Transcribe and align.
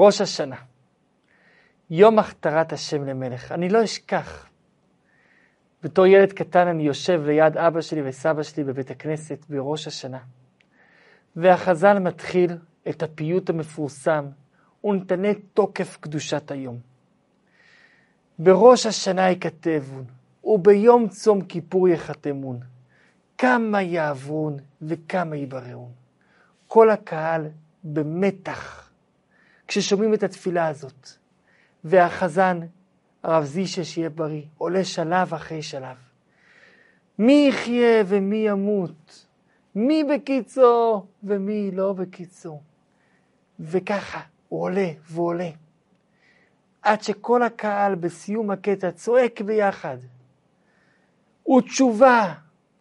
ראש 0.00 0.20
השנה, 0.20 0.56
יום 1.90 2.18
הכתרת 2.18 2.72
השם 2.72 3.04
למלך. 3.04 3.52
אני 3.52 3.68
לא 3.68 3.84
אשכח. 3.84 4.46
בתור 5.82 6.06
ילד 6.06 6.32
קטן 6.32 6.66
אני 6.68 6.82
יושב 6.82 7.22
ליד 7.26 7.56
אבא 7.56 7.80
שלי 7.80 8.08
וסבא 8.08 8.42
שלי 8.42 8.64
בבית 8.64 8.90
הכנסת 8.90 9.44
בראש 9.48 9.86
השנה. 9.86 10.18
והחז"ל 11.36 11.98
מתחיל 11.98 12.56
את 12.88 13.02
הפיוט 13.02 13.50
המפורסם 13.50 14.26
ונתנה 14.84 15.28
תוקף 15.54 15.96
קדושת 16.00 16.50
היום. 16.50 16.78
בראש 18.38 18.86
השנה 18.86 19.28
ייכתבון, 19.28 20.04
וביום 20.44 21.08
צום 21.08 21.44
כיפור 21.44 21.88
יחתמון. 21.88 22.60
כמה 23.38 23.82
יעברון 23.82 24.56
וכמה 24.82 25.36
יבררון. 25.36 25.92
כל 26.66 26.90
הקהל 26.90 27.46
במתח 27.84 28.87
כששומעים 29.68 30.14
את 30.14 30.22
התפילה 30.22 30.68
הזאת. 30.68 31.08
והחזן, 31.84 32.60
הרב 33.22 33.44
זישה, 33.44 33.84
שיהיה 33.84 34.10
בריא, 34.10 34.42
עולה 34.58 34.84
שלב 34.84 35.34
אחרי 35.34 35.62
שלב. 35.62 35.96
מי 37.18 37.46
יחיה 37.48 38.02
ומי 38.06 38.36
ימות, 38.36 39.26
מי 39.74 40.04
בקיצו 40.04 41.06
ומי 41.22 41.70
לא 41.70 41.92
בקיצו. 41.92 42.60
וככה 43.60 44.20
הוא 44.48 44.62
עולה 44.62 44.88
ועולה. 45.10 45.50
עד 46.82 47.02
שכל 47.02 47.42
הקהל 47.42 47.94
בסיום 47.94 48.50
הקטע 48.50 48.90
צועק 48.90 49.40
ביחד. 49.40 49.96
ותשובה, 51.56 52.34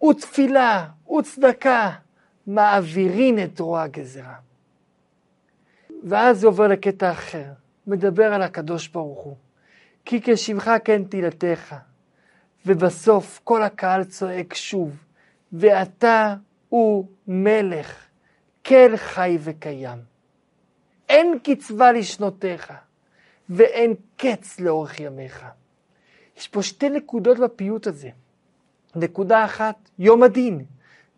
ותפילה, 0.10 0.88
וצדקה, 1.18 1.92
מעבירין 2.48 3.44
את 3.44 3.60
רוע 3.60 3.82
הגזרה. 3.82 4.47
ואז 6.04 6.40
זה 6.40 6.48
עובר 6.48 6.68
לקטע 6.68 7.12
אחר, 7.12 7.46
מדבר 7.88 8.34
על 8.34 8.42
הקדוש 8.42 8.88
ברוך 8.88 9.20
הוא. 9.20 9.36
כי 10.06 10.22
כשמך 10.24 10.72
כן 10.84 11.04
תהילתך. 11.04 11.76
ובסוף 12.66 13.40
כל 13.44 13.64
הקהל 13.64 14.04
צועק 14.04 14.54
שוב, 14.54 15.04
ואתה 15.54 16.36
הוא 16.70 17.08
מלך, 17.28 18.06
כן 18.64 18.92
חי 18.96 19.38
וקיים. 19.42 20.00
אין 21.10 21.40
קצבה 21.44 21.92
לשנותיך, 21.92 22.74
ואין 23.50 23.94
קץ 24.18 24.60
לאורך 24.60 25.00
ימיך. 25.00 25.46
יש 26.38 26.48
פה 26.48 26.64
שתי 26.64 26.90
נקודות 26.90 27.38
בפיוט 27.40 27.88
הזה. 27.88 28.10
נקודה 28.96 29.46
אחת, 29.46 29.90
יום 30.00 30.24
הדין. 30.24 30.66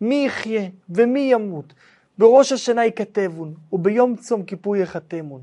מי 0.00 0.24
יחיה 0.26 0.68
ומי 0.88 1.28
ימות. 1.32 1.72
בראש 2.20 2.52
השנה 2.52 2.84
ייכתבון, 2.84 3.54
וביום 3.72 4.16
צום 4.16 4.44
כיפור 4.44 4.76
יחתמון. 4.76 5.42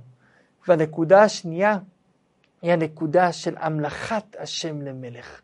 והנקודה 0.68 1.24
השנייה 1.24 1.80
היא 2.62 2.72
הנקודה 2.72 3.32
של 3.32 3.56
המלכת 3.58 4.36
השם 4.40 4.82
למלך. 4.82 5.42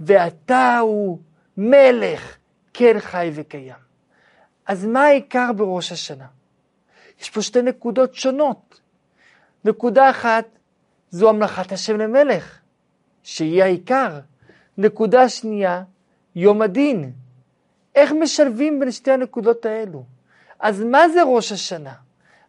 ואתה 0.00 0.78
הוא 0.78 1.18
מלך, 1.56 2.36
כן 2.74 3.00
חי 3.00 3.30
וקיים. 3.34 3.74
אז 4.66 4.84
מה 4.84 5.04
העיקר 5.04 5.52
בראש 5.56 5.92
השנה? 5.92 6.26
יש 7.20 7.30
פה 7.30 7.42
שתי 7.42 7.62
נקודות 7.62 8.14
שונות. 8.14 8.80
נקודה 9.64 10.10
אחת 10.10 10.44
זו 11.10 11.28
המלכת 11.28 11.72
השם 11.72 11.96
למלך, 11.96 12.58
שהיא 13.22 13.62
העיקר. 13.62 14.20
נקודה 14.78 15.28
שנייה, 15.28 15.82
יום 16.34 16.62
הדין. 16.62 17.12
איך 17.94 18.12
משלבים 18.12 18.80
בין 18.80 18.90
שתי 18.90 19.12
הנקודות 19.12 19.66
האלו? 19.66 20.15
אז 20.60 20.82
מה 20.82 21.08
זה 21.08 21.22
ראש 21.22 21.52
השנה? 21.52 21.94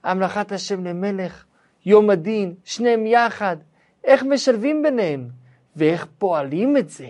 המלכת 0.04 0.52
השם 0.52 0.84
למלך, 0.86 1.46
יום 1.86 2.10
הדין, 2.10 2.56
שניהם 2.64 3.06
יחד. 3.06 3.58
איך 4.04 4.24
משלבים 4.24 4.84
ביניהם? 4.84 5.30
ואיך 5.76 6.08
פועלים 6.18 6.78
את 6.78 6.90
זה? 6.90 7.08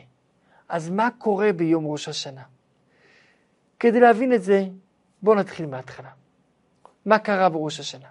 אז 0.69 0.89
מה 0.89 1.09
קורה 1.17 1.53
ביום 1.53 1.87
ראש 1.87 2.09
השנה? 2.09 2.41
כדי 3.79 3.99
להבין 3.99 4.33
את 4.33 4.43
זה, 4.43 4.65
בואו 5.21 5.35
נתחיל 5.35 5.65
מההתחלה. 5.65 6.09
מה 7.05 7.19
קרה 7.19 7.49
בראש 7.49 7.79
השנה? 7.79 8.07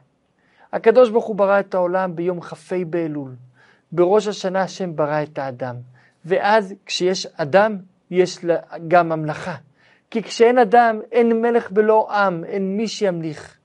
הקדוש 0.73 1.11
ברוך 1.11 1.25
הוא 1.25 1.37
ברא 1.37 1.61
את 1.61 1.75
העולם 1.75 2.17
ביום 2.17 2.41
כ"ה 2.41 2.77
באלול. 2.91 3.35
בראש 3.93 4.27
השנה 4.27 4.63
השם 4.63 4.97
ברא 4.97 5.23
את 5.23 5.39
האדם. 5.39 5.77
ואז 6.25 6.75
כשיש 6.87 7.27
אדם, 7.27 7.77
יש 8.11 8.39
גם 8.89 9.09
ממלכה. 9.09 9.57
כי 10.17 10.23
כשאין 10.23 10.59
אדם, 10.59 11.01
אין 11.13 11.43
מלך 11.43 11.71
בלא 11.71 12.09
עם, 12.11 12.45
אין 12.45 12.77
מי 12.77 12.89
שימליך. 12.89 13.57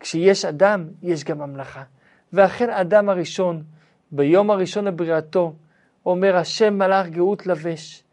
כשיש 0.00 0.44
אדם, 0.44 0.88
יש 1.02 1.24
גם 1.24 1.38
ממלכה. 1.38 1.82
ואכן 2.32 2.70
אדם 2.70 3.08
הראשון, 3.08 3.62
ביום 4.10 4.50
הראשון 4.50 4.84
לבריאתו, 4.84 5.52
אומר 6.06 6.36
השם 6.36 6.78
מלאך 6.78 7.06
גאות 7.06 7.46
לבש. 7.46 8.04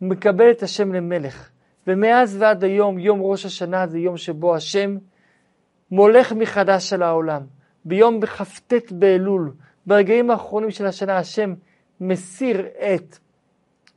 מקבל 0.00 0.50
את 0.50 0.62
השם 0.62 0.92
למלך. 0.92 1.50
ומאז 1.86 2.36
ועד 2.40 2.64
היום, 2.64 2.98
יום 2.98 3.20
ראש 3.22 3.46
השנה 3.46 3.86
זה 3.86 3.98
יום 3.98 4.16
שבו 4.16 4.54
השם 4.54 4.96
מולך 5.90 6.32
מחדש 6.32 6.92
על 6.92 7.02
העולם. 7.02 7.42
ביום 7.84 8.20
בכ"ט 8.20 8.92
באלול, 8.92 9.52
ברגעים 9.86 10.30
האחרונים 10.30 10.70
של 10.70 10.86
השנה, 10.86 11.16
השם 11.18 11.54
מסיר 12.00 12.66
את 12.66 13.18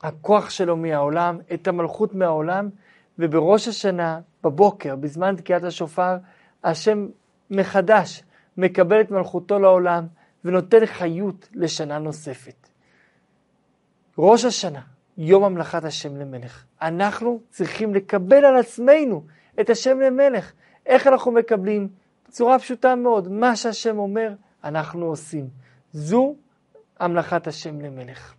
הכוח 0.03 0.50
שלו 0.50 0.78
מהעולם, 0.78 1.38
את 1.53 1.67
המלכות 1.67 2.16
מהעולם, 2.16 2.69
ובראש 3.19 3.67
השנה, 3.67 4.19
בבוקר, 4.44 4.95
בזמן 4.95 5.35
תקיעת 5.35 5.63
השופר, 5.63 6.17
השם 6.63 7.07
מחדש 7.49 8.23
מקבל 8.57 9.01
את 9.01 9.11
מלכותו 9.11 9.59
לעולם 9.59 10.07
ונותן 10.45 10.85
חיות 10.85 11.49
לשנה 11.53 11.97
נוספת. 11.97 12.69
ראש 14.17 14.45
השנה, 14.45 14.81
יום 15.17 15.44
המלכת 15.44 15.83
השם 15.83 16.17
למלך. 16.17 16.66
אנחנו 16.81 17.39
צריכים 17.49 17.95
לקבל 17.95 18.45
על 18.45 18.57
עצמנו 18.57 19.23
את 19.59 19.69
השם 19.69 19.99
למלך. 19.99 20.51
איך 20.85 21.07
אנחנו 21.07 21.31
מקבלים? 21.31 21.88
בצורה 22.28 22.59
פשוטה 22.59 22.95
מאוד, 22.95 23.28
מה 23.28 23.55
שהשם 23.55 23.97
אומר, 23.97 24.33
אנחנו 24.63 25.05
עושים. 25.05 25.49
זו 25.93 26.35
המלכת 26.99 27.47
השם 27.47 27.81
למלך. 27.81 28.33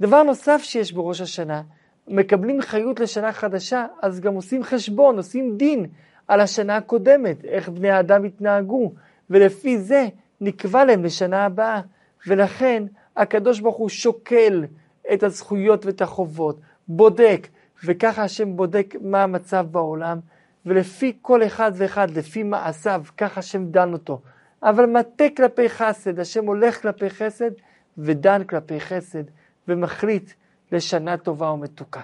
דבר 0.00 0.22
נוסף 0.22 0.60
שיש 0.62 0.92
בראש 0.92 1.20
השנה, 1.20 1.62
מקבלים 2.08 2.62
חיות 2.62 3.00
לשנה 3.00 3.32
חדשה, 3.32 3.86
אז 4.02 4.20
גם 4.20 4.34
עושים 4.34 4.62
חשבון, 4.62 5.16
עושים 5.16 5.56
דין 5.56 5.86
על 6.28 6.40
השנה 6.40 6.76
הקודמת, 6.76 7.44
איך 7.44 7.68
בני 7.68 7.90
האדם 7.90 8.24
התנהגו, 8.24 8.92
ולפי 9.30 9.78
זה 9.78 10.08
נקבע 10.40 10.84
להם 10.84 11.04
לשנה 11.04 11.44
הבאה. 11.44 11.80
ולכן 12.26 12.82
הקדוש 13.16 13.60
ברוך 13.60 13.76
הוא 13.76 13.88
שוקל 13.88 14.64
את 15.12 15.22
הזכויות 15.22 15.86
ואת 15.86 16.00
החובות, 16.02 16.60
בודק, 16.88 17.48
וככה 17.84 18.22
השם 18.22 18.56
בודק 18.56 18.94
מה 19.00 19.22
המצב 19.22 19.66
בעולם, 19.70 20.18
ולפי 20.66 21.16
כל 21.22 21.42
אחד 21.42 21.72
ואחד, 21.74 22.10
לפי 22.10 22.42
מעשיו, 22.42 23.02
ככה 23.16 23.40
השם 23.40 23.66
דן 23.66 23.92
אותו. 23.92 24.20
אבל 24.62 24.86
מטה 24.86 25.24
כלפי 25.36 25.68
חסד, 25.68 26.20
השם 26.20 26.46
הולך 26.46 26.82
כלפי 26.82 27.10
חסד 27.10 27.50
ודן 27.98 28.44
כלפי 28.44 28.80
חסד, 28.80 29.22
ומחליט 29.68 30.30
לשנה 30.74 31.16
טובה 31.16 31.50
ומתוקה. 31.50 32.00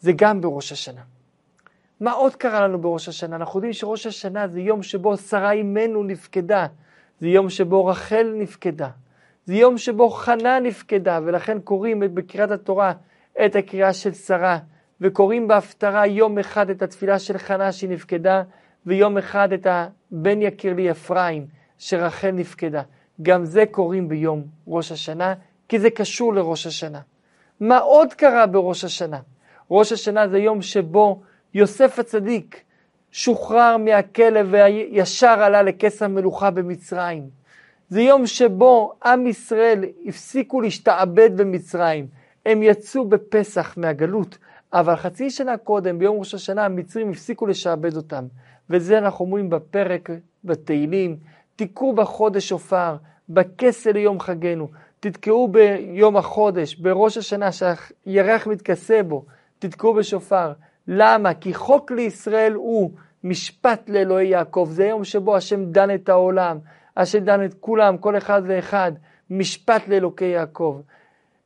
זה 0.00 0.12
גם 0.16 0.40
בראש 0.40 0.72
השנה. 0.72 1.02
מה 2.00 2.12
עוד 2.12 2.36
קרה 2.36 2.60
לנו 2.60 2.78
בראש 2.80 3.08
השנה? 3.08 3.36
אנחנו 3.36 3.58
יודעים 3.58 3.72
שראש 3.72 4.06
השנה 4.06 4.48
זה 4.48 4.60
יום 4.60 4.82
שבו 4.82 5.16
שרה 5.16 5.52
אימנו 5.52 6.04
נפקדה, 6.04 6.66
זה 7.20 7.28
יום 7.28 7.50
שבו 7.50 7.86
רחל 7.86 8.34
נפקדה, 8.36 8.88
זה 9.44 9.54
יום 9.54 9.78
שבו 9.78 10.10
חנה 10.10 10.60
נפקדה, 10.60 11.20
ולכן 11.24 11.60
קוראים 11.60 12.02
בקריאת 12.14 12.50
התורה 12.50 12.92
את 13.44 13.56
הקריאה 13.56 13.92
של 13.92 14.12
שרה, 14.12 14.58
וקוראים 15.00 15.48
בהפטרה 15.48 16.06
יום 16.06 16.38
אחד 16.38 16.70
את 16.70 16.82
התפילה 16.82 17.18
של 17.18 17.38
חנה 17.38 17.72
שהיא 17.72 17.90
נפקדה, 17.90 18.42
ויום 18.86 19.18
אחד 19.18 19.52
את 19.52 19.66
הבן 19.70 20.42
יקיר 20.42 20.74
לי 20.74 20.90
אפרים, 20.90 21.46
שרחל 21.78 22.30
נפקדה. 22.30 22.82
גם 23.22 23.44
זה 23.44 23.64
קוראים 23.70 24.08
ביום 24.08 24.42
ראש 24.66 24.92
השנה, 24.92 25.34
כי 25.68 25.78
זה 25.78 25.90
קשור 25.90 26.34
לראש 26.34 26.66
השנה. 26.66 27.00
מה 27.62 27.78
עוד 27.78 28.14
קרה 28.14 28.46
בראש 28.46 28.84
השנה? 28.84 29.20
ראש 29.70 29.92
השנה 29.92 30.28
זה 30.28 30.38
יום 30.38 30.62
שבו 30.62 31.22
יוסף 31.54 31.98
הצדיק 31.98 32.62
שוחרר 33.12 33.76
מהכלא 33.76 34.40
וישר 34.50 35.26
עלה 35.28 35.62
לכס 35.62 36.02
המלוכה 36.02 36.50
במצרים. 36.50 37.28
זה 37.88 38.00
יום 38.00 38.26
שבו 38.26 38.92
עם 39.04 39.26
ישראל 39.26 39.84
הפסיקו 40.06 40.60
להשתעבד 40.60 41.36
במצרים. 41.36 42.06
הם 42.46 42.62
יצאו 42.62 43.08
בפסח 43.08 43.74
מהגלות, 43.76 44.38
אבל 44.72 44.96
חצי 44.96 45.30
שנה 45.30 45.56
קודם, 45.56 45.98
ביום 45.98 46.18
ראש 46.18 46.34
השנה, 46.34 46.64
המצרים 46.64 47.10
הפסיקו 47.10 47.46
לשעבד 47.46 47.96
אותם. 47.96 48.24
וזה 48.70 48.98
אנחנו 48.98 49.24
אומרים 49.24 49.50
בפרק 49.50 50.10
בתהילים, 50.44 51.16
תקעו 51.56 51.92
בחודש 51.92 52.48
שופר, 52.48 52.96
בכסה 53.28 53.92
ליום 53.92 54.20
חגנו, 54.20 54.68
תתקעו 55.02 55.48
ביום 55.48 56.16
החודש, 56.16 56.74
בראש 56.74 57.16
השנה 57.16 57.48
שהירח 57.52 58.46
מתכסה 58.46 59.02
בו, 59.02 59.24
תתקעו 59.58 59.94
בשופר. 59.94 60.52
למה? 60.88 61.34
כי 61.34 61.54
חוק 61.54 61.90
לישראל 61.90 62.52
הוא 62.52 62.90
משפט 63.24 63.88
לאלוהי 63.88 64.28
יעקב. 64.28 64.68
זה 64.70 64.84
יום 64.84 65.04
שבו 65.04 65.36
השם 65.36 65.64
דן 65.64 65.94
את 65.94 66.08
העולם. 66.08 66.58
אשר 66.94 67.18
דן 67.18 67.44
את 67.44 67.54
כולם, 67.60 67.98
כל 67.98 68.16
אחד 68.16 68.42
ואחד, 68.46 68.92
משפט 69.30 69.88
לאלוקי 69.88 70.24
יעקב. 70.24 70.80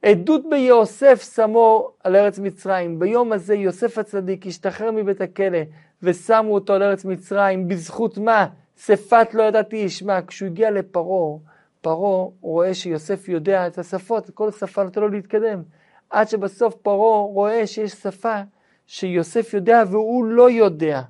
עדות 0.03 0.43
ביוסף 0.50 1.35
שמו 1.35 1.91
על 2.05 2.17
ארץ 2.17 2.38
מצרים. 2.38 2.99
ביום 2.99 3.32
הזה 3.32 3.55
יוסף 3.55 3.99
הצדיק 3.99 4.47
השתחרר 4.47 4.91
מבית 4.91 5.20
הכלא 5.20 5.58
ושמו 6.03 6.55
אותו 6.55 6.73
על 6.73 6.82
ארץ 6.82 7.05
מצרים. 7.05 7.69
בזכות 7.69 8.19
מה? 8.19 8.47
שפת 8.76 9.35
לא 9.35 9.43
ידעתי 9.43 9.76
ישמע. 9.76 10.19
כשהוא 10.26 10.47
הגיע 10.47 10.70
לפרעה, 10.70 11.38
פרעה 11.87 12.29
רואה 12.41 12.75
שיוסף 12.75 13.29
יודע 13.29 13.67
את 13.67 13.79
השפות, 13.79 14.31
כל 14.31 14.50
שפה 14.50 14.85
נותן 14.85 15.00
לו 15.00 15.09
להתקדם. 15.09 15.62
עד 16.11 16.29
שבסוף 16.29 16.75
פרעה 16.75 17.21
רואה 17.21 17.67
שיש 17.67 17.93
שפה 17.93 18.41
שיוסף 18.87 19.55
יודע 19.55 19.83
והוא 19.91 20.25
לא 20.25 20.50
יודע. 20.50 21.03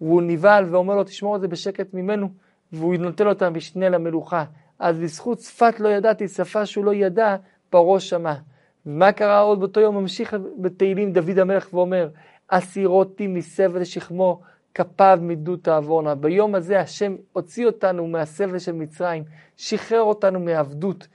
והוא 0.00 0.22
נבהל 0.22 0.64
ואומר 0.70 0.94
לו, 0.94 1.04
תשמור 1.04 1.36
את 1.36 1.40
זה 1.40 1.48
בשקט 1.48 1.94
ממנו, 1.94 2.28
והוא 2.72 2.94
נותן 2.94 3.24
לו 3.24 3.32
את 3.32 3.42
המשנה 3.42 3.88
למלוכה. 3.88 4.44
אז 4.78 4.98
בזכות 4.98 5.40
שפת 5.40 5.80
לא 5.80 5.88
ידעתי, 5.88 6.28
שפה 6.28 6.66
שהוא 6.66 6.84
לא 6.84 6.94
ידע, 6.94 7.36
פרעה 7.70 8.00
שמע. 8.00 8.34
ומה 8.86 9.12
קרה 9.12 9.40
עוד 9.40 9.60
באותו 9.60 9.80
יום? 9.80 9.96
ממשיך 9.96 10.36
בתהילים 10.58 11.12
דוד 11.12 11.38
המלך 11.38 11.74
ואומר, 11.74 12.08
אסירותי 12.48 13.26
מסבל 13.26 13.84
שכמו, 13.84 14.40
כפיו 14.74 15.18
מדו 15.22 15.56
תעבורנה. 15.56 16.14
ביום 16.14 16.54
הזה 16.54 16.80
השם 16.80 17.16
הוציא 17.32 17.66
אותנו 17.66 18.06
מהסבל 18.06 18.58
של 18.58 18.72
מצרים, 18.72 19.24
שחרר 19.56 20.02
אותנו 20.02 20.40
מעבדות, 20.40 21.08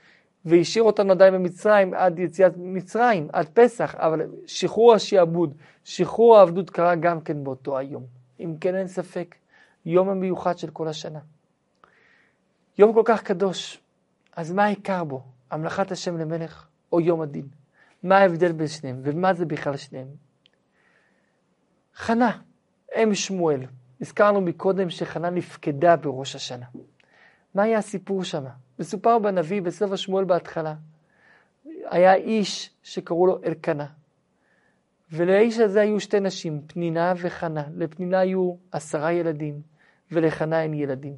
והשאיר 0.44 0.84
אותנו 0.84 1.12
עדיין 1.12 1.34
במצרים 1.34 1.94
עד 1.94 2.18
יציאת 2.18 2.52
מצרים, 2.56 3.28
עד 3.32 3.48
פסח, 3.54 3.94
אבל 3.94 4.20
שחרור 4.46 4.94
השעבוד, 4.94 5.54
שחרור 5.84 6.38
העבדות 6.38 6.70
קרה 6.70 6.94
גם 6.94 7.20
כן 7.20 7.44
באותו 7.44 7.78
היום. 7.78 8.06
אם 8.40 8.54
כן 8.60 8.74
אין 8.74 8.86
ספק, 8.86 9.34
יום 9.86 10.08
המיוחד 10.08 10.58
של 10.58 10.70
כל 10.70 10.88
השנה. 10.88 11.20
יום 12.78 12.92
כל 12.92 13.02
כך 13.04 13.22
קדוש, 13.22 13.80
אז 14.36 14.52
מה 14.52 14.64
העיקר 14.64 15.04
בו? 15.04 15.22
המלכת 15.50 15.92
השם 15.92 16.18
למלך 16.18 16.66
או 16.92 17.00
יום 17.00 17.20
הדין? 17.20 17.46
מה 18.02 18.18
ההבדל 18.18 18.52
בין 18.52 18.66
שניהם 18.66 19.00
ומה 19.02 19.34
זה 19.34 19.44
בכלל 19.44 19.76
שניהם? 19.76 20.08
חנה, 21.94 22.38
אם 23.02 23.14
שמואל, 23.14 23.60
הזכרנו 24.00 24.40
מקודם 24.40 24.90
שחנה 24.90 25.30
נפקדה 25.30 25.96
בראש 25.96 26.34
השנה. 26.34 26.66
מה 27.54 27.62
היה 27.62 27.78
הסיפור 27.78 28.24
שם? 28.24 28.44
מסופר 28.78 29.18
בנביא 29.18 29.62
בספר 29.62 29.96
שמואל 29.96 30.24
בהתחלה. 30.24 30.74
היה 31.90 32.14
איש 32.14 32.70
שקראו 32.82 33.26
לו 33.26 33.40
אלקנה. 33.44 33.86
ולאיש 35.12 35.58
הזה 35.58 35.80
היו 35.80 36.00
שתי 36.00 36.20
נשים, 36.20 36.60
פנינה 36.66 37.12
וחנה. 37.16 37.64
לפנינה 37.76 38.18
היו 38.18 38.54
עשרה 38.72 39.12
ילדים, 39.12 39.60
ולחנה 40.12 40.62
אין 40.62 40.74
ילדים. 40.74 41.16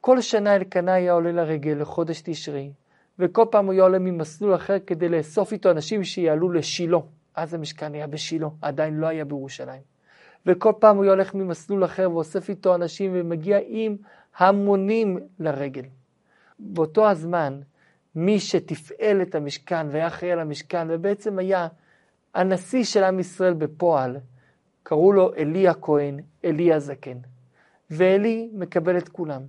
כל 0.00 0.20
שנה 0.20 0.56
אלקנה 0.56 0.94
היה 0.94 1.12
עולה 1.12 1.32
לרגל 1.32 1.76
לחודש 1.80 2.22
תשרי, 2.24 2.72
וכל 3.18 3.44
פעם 3.50 3.66
הוא 3.66 3.72
היה 3.72 3.82
עולה 3.82 3.98
ממסלול 3.98 4.54
אחר 4.54 4.76
כדי 4.86 5.08
לאסוף 5.08 5.52
איתו 5.52 5.70
אנשים 5.70 6.04
שיעלו 6.04 6.50
לשילה. 6.50 6.98
אז 7.34 7.54
המשכן 7.54 7.94
היה 7.94 8.06
בשילה, 8.06 8.48
עדיין 8.62 8.94
לא 8.94 9.06
היה 9.06 9.24
בירושלים. 9.24 9.97
וכל 10.48 10.72
פעם 10.78 10.96
הוא 10.96 11.06
הולך 11.06 11.34
ממסלול 11.34 11.84
אחר 11.84 12.10
ואוסף 12.10 12.48
איתו 12.48 12.74
אנשים 12.74 13.10
ומגיע 13.14 13.58
עם 13.66 13.96
המונים 14.38 15.18
לרגל. 15.38 15.82
באותו 16.58 17.10
הזמן, 17.10 17.60
מי 18.14 18.40
שתפעל 18.40 19.22
את 19.22 19.34
המשכן 19.34 19.86
והיה 19.90 20.06
אחראי 20.06 20.32
על 20.32 20.38
המשכן, 20.38 20.86
ובעצם 20.90 21.38
היה 21.38 21.68
הנשיא 22.34 22.84
של 22.84 23.04
עם 23.04 23.20
ישראל 23.20 23.54
בפועל, 23.54 24.16
קראו 24.82 25.12
לו 25.12 25.32
עלי 25.34 25.68
הכהן, 25.68 26.20
עלי 26.42 26.72
הזקן. 26.72 27.18
ועלי 27.90 28.50
מקבל 28.52 28.98
את 28.98 29.08
כולם. 29.08 29.42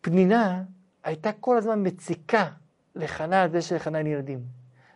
פנינה 0.00 0.62
הייתה 1.04 1.32
כל 1.32 1.56
הזמן 1.56 1.86
מציקה 1.86 2.48
לחנה 2.94 3.42
על 3.42 3.50
זה 3.50 3.62
שלחנה 3.62 3.98
אין 3.98 4.06
ילדים. 4.06 4.40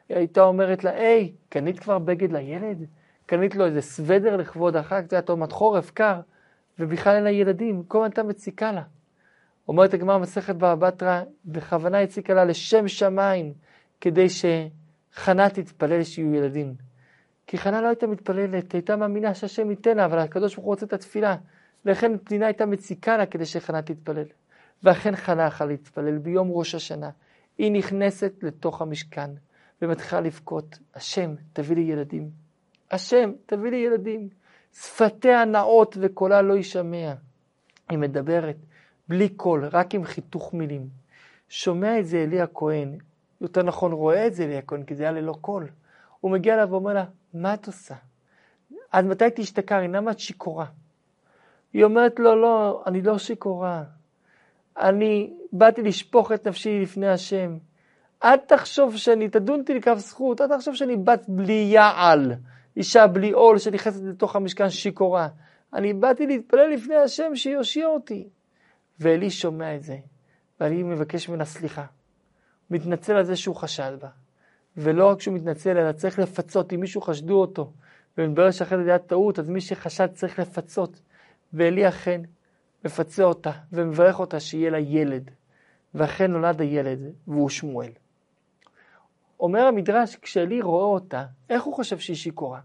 היא 0.09 0.17
הייתה 0.17 0.43
אומרת 0.43 0.85
לה, 0.85 0.91
היי, 0.91 1.33
קנית 1.49 1.79
כבר 1.79 1.99
בגד 1.99 2.33
לילד? 2.33 2.87
קנית 3.26 3.55
לו 3.55 3.67
איזה 3.67 3.81
סוודר 3.82 4.37
לכבוד 4.37 4.76
החג, 4.76 5.02
זה 5.11 5.17
היה 5.17 5.23
תומת 5.23 5.52
חורף, 5.52 5.90
קר, 5.90 6.20
ובכלל 6.78 7.14
אין 7.14 7.25
לה 7.25 7.31
ילדים, 7.31 7.82
כל 7.88 7.99
הזמן 7.99 8.06
הייתה 8.06 8.23
מציקה 8.23 8.73
לה. 8.73 8.82
אומרת 9.69 9.94
הגמרא 9.94 10.19
מסכת 10.19 10.55
בבא 10.55 10.75
בתרא, 10.75 11.23
בכוונה 11.44 12.00
הציקה 12.00 12.34
לה 12.34 12.44
לשם 12.44 12.88
שמיים, 12.88 13.52
כדי 14.00 14.26
שחנה 14.28 15.50
תתפלל 15.50 16.02
שיהיו 16.02 16.34
ילדים. 16.34 16.75
כי 17.46 17.58
חנה 17.58 17.81
לא 17.81 17.87
הייתה 17.87 18.06
מתפללת, 18.06 18.73
הייתה 18.73 18.96
מאמינה 18.96 19.34
שהשם 19.34 19.70
ייתן 19.70 19.96
לה, 19.96 20.05
אבל 20.05 20.19
הקדוש 20.19 20.55
ברוך 20.55 20.67
הוא 20.67 20.72
רוצה 20.72 20.87
את 20.87 20.93
התפילה. 20.93 21.37
לכן 21.84 22.19
פנינה 22.25 22.46
הייתה 22.46 22.67
מציקה 22.67 23.17
לה 23.17 23.26
כדי 23.26 23.46
שחנה 23.46 23.82
תתפלל. 23.82 24.25
ואכן 24.82 25.17
חנה 25.17 25.46
יכלה 25.46 25.67
להתפלל 25.67 26.19
ביום 26.19 26.50
ראש 26.50 26.75
השנה. 26.75 27.11
היא 27.58 27.72
נכנסת 27.72 28.32
לתוך 28.43 28.82
המשכן 28.82 29.31
ומתחילה 29.82 30.20
לבכות, 30.20 30.79
השם, 30.94 31.34
תביא 31.52 31.76
לי 31.76 31.82
ילדים. 31.82 32.45
השם, 32.91 33.33
תביא 33.47 33.71
לי 33.71 33.77
ילדים. 33.77 34.29
שפתיה 34.73 35.44
נאות 35.44 35.97
וקולה 36.00 36.43
לא 36.43 36.55
יישמע. 36.55 37.12
היא 37.88 37.99
מדברת 37.99 38.56
בלי 39.09 39.29
קול, 39.29 39.65
רק 39.65 39.94
עם 39.94 40.05
חיתוך 40.05 40.55
מילים. 40.55 40.88
שומע 41.49 41.99
את 41.99 42.06
זה 42.06 42.19
אלי 42.19 42.41
הכהן, 42.41 42.99
יותר 43.41 43.62
נכון 43.62 43.93
רואה 43.93 44.27
את 44.27 44.35
זה 44.35 44.44
אלי 44.44 44.56
הכהן, 44.56 44.83
כי 44.83 44.94
זה 44.94 45.03
היה 45.03 45.12
ללא 45.12 45.35
קול. 45.41 45.69
הוא 46.21 46.31
מגיע 46.31 46.55
אליו 46.55 46.69
ואומר 46.71 46.93
לה, 46.93 47.05
מה 47.35 47.55
את 47.55 47.67
עושה? 47.67 47.94
עד 48.93 49.05
מתי 49.05 49.25
תשתכרי? 49.35 49.89
למה 49.89 50.11
את 50.11 50.19
שיכורה? 50.19 50.67
היא 51.73 51.85
אומרת 51.85 52.19
לו, 52.19 52.43
לא, 52.43 52.82
אני 52.87 53.03
לא 53.03 53.19
שיכורה. 53.19 53.85
אני 54.79 55.35
באתי 55.53 55.82
לשפוך 55.82 56.32
את 56.32 56.47
נפשי 56.47 56.81
לפני 56.81 57.09
השם. 57.09 57.59
אל 58.25 58.37
תחשוב 58.37 58.97
שאני, 58.97 59.29
תדון 59.29 59.61
אותי 59.61 59.75
לכף 59.75 59.94
זכות, 59.99 60.41
אל 60.41 60.56
תחשוב 60.56 60.75
שאני 60.75 60.97
בת 60.97 61.25
בלי 61.29 61.69
יעל, 61.73 62.32
אישה 62.76 63.06
בלי 63.06 63.31
עול 63.31 63.58
שנכנסת 63.58 64.02
לתוך 64.05 64.37
המשכן 64.37 64.70
שיכורה. 64.70 65.28
אני 65.75 65.93
באתי 65.93 66.26
להתפלל 66.26 66.70
לפני 66.75 66.96
השם 66.96 67.37
שיושיע 67.37 67.87
אותי. 67.87 68.28
ואלי 69.00 69.31
שומע 69.31 69.76
את 69.76 69.82
זה, 69.82 69.96
ואני 70.61 70.82
מבקש 70.82 71.28
ממנה 71.28 71.44
סליחה. 71.44 71.84
מתנצל 72.70 73.12
על 73.12 73.25
זה 73.25 73.37
שהוא 73.37 73.56
חשד 73.56 73.93
בה. 74.00 74.08
ולא 74.76 75.11
רק 75.11 75.20
שהוא 75.20 75.34
מתנצל, 75.34 75.78
אלא 75.78 75.93
צריך 75.93 76.19
לפצות. 76.19 76.73
אם 76.73 76.81
מישהו 76.81 77.00
חשדו 77.00 77.40
אותו, 77.40 77.73
ומתברר 78.19 78.50
שאחרי 78.50 78.84
זה 78.84 78.90
היה 78.90 78.99
טעות, 78.99 79.38
אז 79.38 79.50
מי 79.50 79.61
שחשד 79.61 80.06
צריך 80.06 80.38
לפצות. 80.38 81.00
ואלי 81.52 81.88
אכן 81.88 82.20
מפצה 82.84 83.25
אותה 83.25 83.50
ומברך 83.72 84.20
אותה 84.20 84.40
שיהיה 84.40 84.70
לה 84.70 84.79
ילד. 84.79 85.31
ואכן 85.94 86.31
נולד 86.31 86.61
הילד, 86.61 86.99
והוא 87.29 87.49
שמואל. 87.49 87.90
אומר 89.40 89.66
המדרש, 89.66 90.16
כשאלי 90.16 90.62
רואה 90.62 90.84
אותה, 90.84 91.24
איך 91.50 91.62
הוא 91.62 91.74
חושב 91.74 91.98
שהיא 91.98 92.16
שיכורה? 92.16 92.60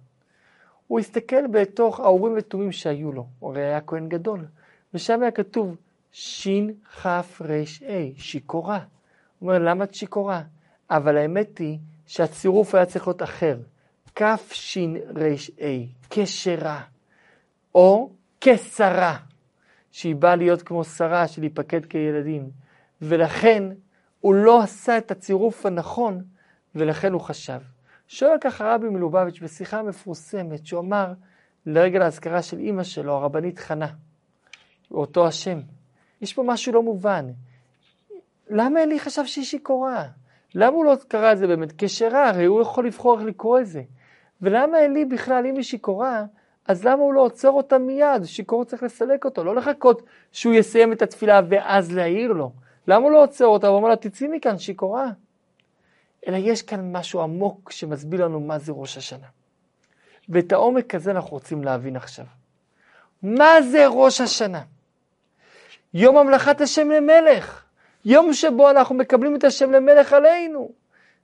הוא 0.88 1.00
הסתכל 1.00 1.48
בתוך 1.48 2.00
האורים 2.00 2.34
ותומים 2.38 2.72
שהיו 2.72 3.12
לו, 3.12 3.28
הרי 3.42 3.62
היה 3.62 3.82
כהן 3.82 4.10
גדול, 4.10 4.46
ושם 4.94 5.22
היה 5.22 5.32
כתוב 5.32 5.76
שכ"ה, 6.12 7.22
שיכורה. 8.18 8.80
הוא 9.40 9.50
אומר, 9.50 9.60
למה 9.60 9.84
את 9.84 9.94
שיכורה? 9.94 10.44
אבל 10.90 11.18
האמת 11.18 11.58
היא 11.58 11.78
שהצירוף 12.06 12.76
היה 12.76 12.86
צריך 12.86 13.08
להיות 13.08 13.24
אחר. 13.24 13.58
כשר"ה, 14.16 14.36
כשרה, 16.10 16.82
או 17.76 18.10
כשרה, 18.42 19.18
שהיא 19.92 20.16
באה 20.16 20.36
להיות 20.36 20.62
כמו 20.62 20.84
שרה 20.84 21.28
של 21.28 21.42
להיפקד 21.42 21.86
כילדים. 21.86 22.50
ולכן 23.02 23.64
הוא 24.20 24.36
לא 24.36 24.62
עשה 24.62 24.98
את 24.98 25.12
הצירוף 25.12 25.66
הנכון, 25.66 26.24
ולכן 26.76 27.14
הוא 27.14 27.22
חשב. 27.22 27.60
שואל 28.08 28.38
ככה 28.42 28.74
רבי 28.76 28.90
מלובביץ' 28.90 29.40
בשיחה 29.42 29.84
מפורסמת, 29.84 30.66
שהוא 30.66 30.80
אמר 30.80 31.14
לרגל 31.66 32.02
האזכרה 32.02 32.42
של 32.42 32.60
אימא 32.60 32.84
שלו, 32.84 33.14
הרבנית 33.14 33.60
חנה, 33.60 33.88
אותו 34.92 35.28
השם. 35.28 35.60
יש 36.22 36.34
פה 36.34 36.44
משהו 36.44 36.74
לא 36.74 36.84
מובן. 36.84 37.26
למה 38.50 38.84
אלי 38.84 39.00
חשב 39.00 39.26
שהיא 39.26 39.46
שיכורה? 39.46 40.06
למה 40.56 40.76
הוא 40.76 40.86
לא 40.86 40.96
קרא 41.08 41.32
את 41.32 41.38
זה 41.38 41.48
באמת 41.48 41.74
כשרה? 41.78 42.30
הרי 42.30 42.46
הוא 42.46 42.62
יכול 42.62 42.88
לבחור 42.88 43.20
איך 43.20 43.28
לקרוא 43.28 43.60
את 43.60 43.66
זה. 43.66 43.82
ולמה 44.42 44.80
אלי 44.80 45.06
בכלל, 45.06 45.46
אם 45.46 45.56
היא 45.56 45.64
שיכורה, 45.64 46.26
אז 46.68 46.86
למה 46.86 47.02
הוא 47.04 47.14
לא 47.14 47.22
עוצר 47.22 47.50
אותה 47.50 47.78
מיד? 47.78 48.24
שיכור 48.24 48.64
צריך 48.64 48.84
לסלק 48.84 49.26
אותו, 49.26 49.44
לא 49.44 49.56
לחכות 49.56 50.02
שהוא 50.32 50.54
יסיים 50.54 50.94
את 50.94 51.02
התפילה 51.02 51.42
ואז 51.50 51.92
להעיר 51.92 52.34
לו. 52.34 52.52
למה 52.88 53.04
הוא 53.04 53.12
לא 53.12 53.24
עוצר 53.24 53.46
אותה 53.46 53.72
ואומר 53.72 53.90
לה, 53.90 53.96
תצאי 53.96 54.28
מכאן, 54.28 54.58
שיכורה? 54.58 55.12
אלא 56.28 56.38
יש 56.38 56.62
כאן 56.62 56.92
משהו 56.92 57.22
עמוק 57.22 57.72
שמסביר 57.72 58.26
לנו 58.26 58.40
מה 58.40 58.60
זה 58.60 58.72
ראש 58.72 58.98
השנה. 58.98 59.28
ואת 60.30 60.52
העומק 60.52 60.96
הזה 60.96 61.12
אנחנו 61.12 61.30
רוצים 61.30 61.64
להבין 61.64 61.96
עכשיו. 61.96 62.26
מה 63.24 63.62
זה 63.62 63.88
ראש 63.88 64.22
השנה? 64.22 64.62
יום 65.94 66.18
המלכת 66.18 66.62
השם 66.62 66.90
למלך. 66.90 67.64
יום 68.06 68.34
שבו 68.34 68.70
אנחנו 68.70 68.96
מקבלים 68.96 69.36
את 69.36 69.44
השם 69.44 69.72
למלך 69.72 70.14
עלינו. 70.14 70.72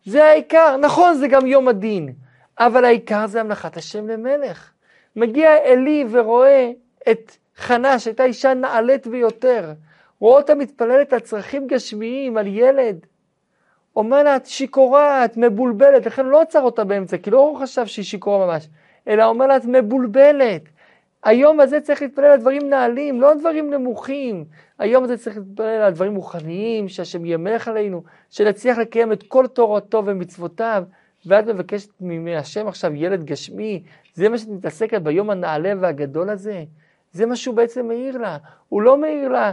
זה 0.05 0.25
העיקר. 0.25 0.77
נכון, 0.77 1.13
זה 1.17 1.27
גם 1.27 1.45
יום 1.45 1.67
הדין, 1.67 2.13
אבל 2.59 2.85
העיקר 2.85 3.27
זה 3.27 3.41
המלכת 3.41 3.77
השם 3.77 4.07
למלך. 4.07 4.71
מגיע 5.15 5.49
עלי 5.65 6.05
ורואה 6.11 6.71
את 7.11 7.31
חנה, 7.55 7.99
שהייתה 7.99 8.23
אישה 8.23 8.53
נעלית 8.53 9.07
ביותר. 9.07 9.73
רואה 10.19 10.37
אותה 10.37 10.55
מתפללת 10.55 11.13
על 11.13 11.19
צרכים 11.19 11.67
גשמיים, 11.67 12.37
על 12.37 12.47
ילד. 12.47 13.05
אומר 13.97 14.23
לה, 14.23 14.35
את 14.35 14.45
שיכורה, 14.45 15.25
את 15.25 15.37
מבולבלת, 15.37 16.05
לכן 16.05 16.25
לא 16.25 16.41
עצר 16.41 16.61
אותה 16.61 16.83
באמצע, 16.83 17.17
כי 17.17 17.31
לא 17.31 17.39
הוא 17.39 17.59
חשב 17.59 17.85
שהיא 17.85 18.05
שיכורה 18.05 18.47
ממש, 18.47 18.67
אלא 19.07 19.25
אומר 19.25 19.47
לה, 19.47 19.57
את 19.57 19.65
מבולבלת. 19.65 20.61
היום 21.23 21.59
הזה 21.59 21.81
צריך 21.81 22.01
להתפלל 22.01 22.25
על 22.25 22.39
דברים 22.39 22.69
נעלים, 22.69 23.21
לא 23.21 23.31
על 23.31 23.39
דברים 23.39 23.73
נמוכים. 23.73 24.45
היום 24.79 25.03
הזה 25.03 25.17
צריך 25.17 25.37
להתפלל 25.37 25.81
על 25.81 25.93
דברים 25.93 26.15
רוחניים, 26.15 26.89
שהשם 26.89 27.25
ימלך 27.25 27.67
עלינו, 27.67 28.03
שנצליח 28.29 28.77
לקיים 28.77 29.11
את 29.11 29.23
כל 29.23 29.47
תורתו 29.47 30.03
ומצוותיו, 30.05 30.83
ואת 31.25 31.47
מבקשת 31.47 31.89
מהשם 31.99 32.67
עכשיו 32.67 32.95
ילד 32.95 33.23
גשמי, 33.23 33.83
זה 34.13 34.29
מה 34.29 34.37
שאת 34.37 34.49
מתעסקת 34.49 35.01
ביום 35.01 35.29
הנעלה 35.29 35.73
והגדול 35.79 36.29
הזה? 36.29 36.63
זה 37.11 37.25
מה 37.25 37.35
שהוא 37.35 37.55
בעצם 37.55 37.87
מעיר 37.87 38.17
לה. 38.17 38.37
הוא 38.69 38.81
לא 38.81 38.97
מעיר 38.97 39.27
לה, 39.27 39.51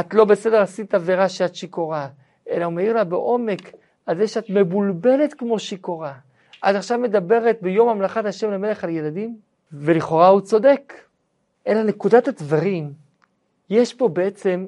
את 0.00 0.14
לא 0.14 0.24
בסדר, 0.24 0.62
עשית 0.62 0.94
עבירה 0.94 1.28
שאת 1.28 1.54
שיכורה, 1.54 2.08
אלא 2.50 2.64
הוא 2.64 2.72
מעיר 2.72 2.92
לה 2.92 3.04
בעומק 3.04 3.72
על 4.06 4.16
זה 4.16 4.28
שאת 4.28 4.50
מבולבלת 4.50 5.34
כמו 5.34 5.58
שיכורה. 5.58 6.12
את 6.58 6.74
עכשיו 6.74 6.98
מדברת 6.98 7.58
ביום 7.62 7.88
המלאכת 7.88 8.24
השם 8.24 8.50
למלך 8.50 8.84
על 8.84 8.90
ילדים, 8.90 9.36
ולכאורה 9.72 10.28
הוא 10.28 10.40
צודק. 10.40 10.92
אלא 11.66 11.82
נקודת 11.82 12.28
הדברים, 12.28 12.92
יש 13.70 13.94
פה 13.94 14.08
בעצם 14.08 14.66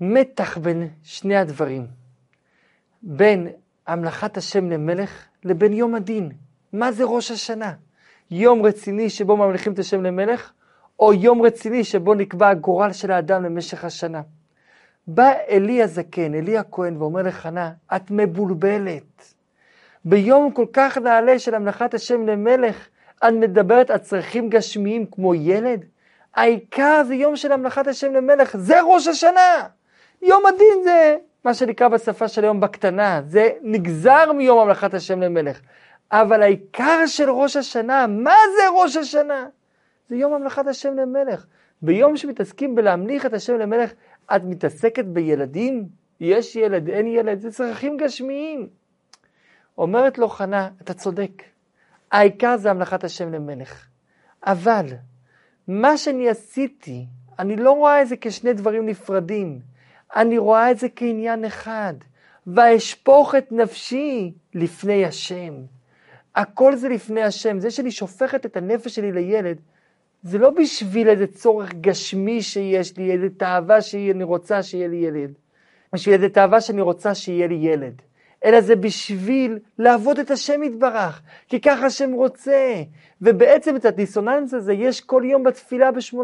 מתח 0.00 0.58
בין 0.58 0.88
שני 1.02 1.36
הדברים. 1.36 1.86
בין 3.02 3.48
המלאכת 3.86 4.36
השם 4.36 4.70
למלך 4.70 5.26
לבין 5.44 5.72
יום 5.72 5.94
הדין. 5.94 6.32
מה 6.72 6.92
זה 6.92 7.04
ראש 7.04 7.30
השנה? 7.30 7.72
יום 8.30 8.62
רציני 8.62 9.10
שבו 9.10 9.36
ממליכים 9.36 9.72
את 9.72 9.78
השם 9.78 10.02
למלך, 10.02 10.52
או 11.00 11.14
יום 11.14 11.42
רציני 11.42 11.84
שבו 11.84 12.14
נקבע 12.14 12.48
הגורל 12.48 12.92
של 12.92 13.10
האדם 13.10 13.42
למשך 13.42 13.84
השנה. 13.84 14.22
בא 15.06 15.32
אלי 15.48 15.82
הזקן, 15.82 16.34
אלי 16.34 16.58
הכהן, 16.58 16.96
ואומר 16.96 17.22
לחנה, 17.22 17.72
את 17.96 18.10
מבולבלת. 18.10 19.34
ביום 20.04 20.50
כל 20.50 20.66
כך 20.72 20.98
נעלה 20.98 21.38
של 21.38 21.54
המלאכת 21.54 21.94
השם 21.94 22.26
למלך, 22.26 22.88
את 23.18 23.32
מדברת 23.32 23.90
על 23.90 23.98
צרכים 23.98 24.48
גשמיים 24.48 25.06
כמו 25.06 25.34
ילד? 25.34 25.84
העיקר 26.34 27.02
זה 27.06 27.14
יום 27.14 27.36
של 27.36 27.52
המלאכת 27.52 27.86
השם 27.86 28.12
למלך, 28.12 28.56
זה 28.56 28.80
ראש 28.82 29.06
השנה. 29.06 29.66
יום 30.22 30.46
הדין 30.46 30.82
זה 30.84 31.16
מה 31.44 31.54
שנקרא 31.54 31.88
בשפה 31.88 32.28
של 32.28 32.44
היום 32.44 32.60
בקטנה, 32.60 33.20
זה 33.26 33.48
נגזר 33.62 34.32
מיום 34.32 34.58
המלאכת 34.58 34.94
השם 34.94 35.20
למלך. 35.20 35.60
אבל 36.12 36.42
העיקר 36.42 37.06
של 37.06 37.30
ראש 37.30 37.56
השנה, 37.56 38.06
מה 38.06 38.34
זה 38.56 38.62
ראש 38.82 38.96
השנה? 38.96 39.46
זה 40.08 40.16
יום 40.16 40.32
המלאכת 40.32 40.66
השם 40.66 40.96
למלך. 40.96 41.46
ביום 41.82 42.16
שמתעסקים 42.16 42.74
בלהמליך 42.74 43.26
את 43.26 43.32
השם 43.34 43.58
למלך, 43.58 43.92
את 44.36 44.42
מתעסקת 44.44 45.04
בילדים? 45.04 45.88
יש 46.20 46.56
ילד, 46.56 46.88
אין 46.88 47.06
ילד, 47.06 47.40
זה 47.40 47.50
צרכים 47.50 47.96
גשמיים. 47.96 48.68
אומרת 49.78 50.18
לו 50.18 50.28
חנה, 50.28 50.70
אתה 50.82 50.94
צודק, 50.94 51.42
העיקר 52.12 52.56
זה 52.56 52.70
המלאכת 52.70 53.04
השם 53.04 53.32
למלך. 53.32 53.86
אבל 54.46 54.86
מה 55.68 55.96
שאני 55.96 56.28
עשיתי, 56.28 57.06
אני 57.38 57.56
לא 57.56 57.72
רואה 57.72 58.02
את 58.02 58.08
זה 58.08 58.16
כשני 58.20 58.52
דברים 58.52 58.86
נפרדים, 58.86 59.60
אני 60.16 60.38
רואה 60.38 60.70
את 60.70 60.78
זה 60.78 60.88
כעניין 60.96 61.44
אחד. 61.44 61.94
ואשפוך 62.46 63.34
את 63.34 63.52
נפשי 63.52 64.32
לפני 64.54 65.04
השם. 65.04 65.54
הכל 66.34 66.76
זה 66.76 66.88
לפני 66.88 67.22
השם. 67.22 67.60
זה 67.60 67.70
שאני 67.70 67.90
שופכת 67.90 68.46
את 68.46 68.56
הנפש 68.56 68.94
שלי 68.94 69.12
לילד, 69.12 69.60
זה 70.26 70.38
לא 70.38 70.50
בשביל 70.50 71.08
איזה 71.08 71.26
צורך 71.26 71.74
גשמי 71.74 72.42
שיש 72.42 72.96
לי, 72.96 73.12
איזה 73.12 73.28
תאווה 73.36 73.80
שאני 73.80 74.24
רוצה 74.24 74.62
שיהיה 74.62 74.88
לי 74.88 74.96
ילד. 74.96 75.32
בשביל 75.92 76.14
איזה 76.14 76.28
תאווה 76.28 76.60
שאני 76.60 76.80
רוצה 76.80 77.14
שיהיה 77.14 77.46
לי 77.46 77.54
ילד. 77.54 78.02
אלא 78.44 78.60
זה 78.60 78.76
בשביל 78.76 79.58
לעבוד 79.78 80.18
את 80.18 80.30
השם 80.30 80.62
יתברך, 80.62 81.22
כי 81.48 81.60
ככה 81.60 81.86
השם 81.86 82.12
רוצה. 82.12 82.82
ובעצם 83.22 83.76
את 83.76 83.84
הדיסוננס 83.84 84.54
הזה 84.54 84.72
יש 84.72 85.00
כל 85.00 85.22
יום 85.24 85.44
בתפילה 85.44 85.92
ב-18. 85.92 86.16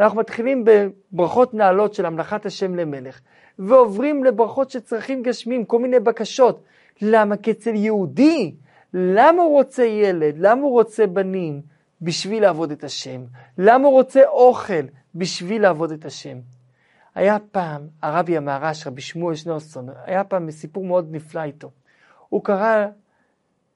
אנחנו 0.00 0.18
מתחילים 0.18 0.64
בברכות 0.64 1.54
נעלות 1.54 1.94
של 1.94 2.06
המלאכת 2.06 2.46
השם 2.46 2.74
למלך, 2.74 3.20
ועוברים 3.58 4.24
לברכות 4.24 4.70
של 4.70 4.80
צרכים 4.80 5.22
גשמיים, 5.22 5.64
כל 5.64 5.78
מיני 5.78 6.00
בקשות. 6.00 6.62
למה? 7.02 7.36
כי 7.36 7.50
אצל 7.50 7.74
יהודי, 7.74 8.54
למה 8.94 9.42
הוא 9.42 9.52
רוצה 9.52 9.84
ילד? 9.84 10.34
למה 10.38 10.62
הוא 10.62 10.72
רוצה 10.72 11.06
בנים? 11.06 11.71
בשביל 12.02 12.42
לעבוד 12.42 12.70
את 12.70 12.84
השם. 12.84 13.24
למה 13.58 13.86
הוא 13.86 13.92
רוצה 13.92 14.22
אוכל? 14.26 14.84
בשביל 15.14 15.62
לעבוד 15.62 15.92
את 15.92 16.04
השם. 16.04 16.38
היה 17.14 17.38
פעם, 17.52 17.88
הרבי 18.02 18.36
המהר"ש, 18.36 18.86
רבי 18.86 19.00
שמואל 19.00 19.34
שניאורסון, 19.34 19.88
היה 20.04 20.24
פעם 20.24 20.50
סיפור 20.50 20.84
מאוד 20.84 21.08
נפלא 21.10 21.42
איתו. 21.42 21.70
הוא 22.28 22.44
קרא 22.44 22.86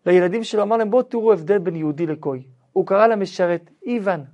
לילדים 0.07 0.45
שלו, 0.45 0.63
אמר 0.63 0.77
להם, 0.77 0.91
בואו 0.91 1.03
תראו 1.03 1.33
הבדל 1.33 1.59
בין 1.59 1.77
יהודי 1.77 2.07
לגוי. 2.07 2.47
הוא 2.73 2.87
קרא 2.87 3.07
למשרת, 3.07 3.71
איוון, 3.87 4.25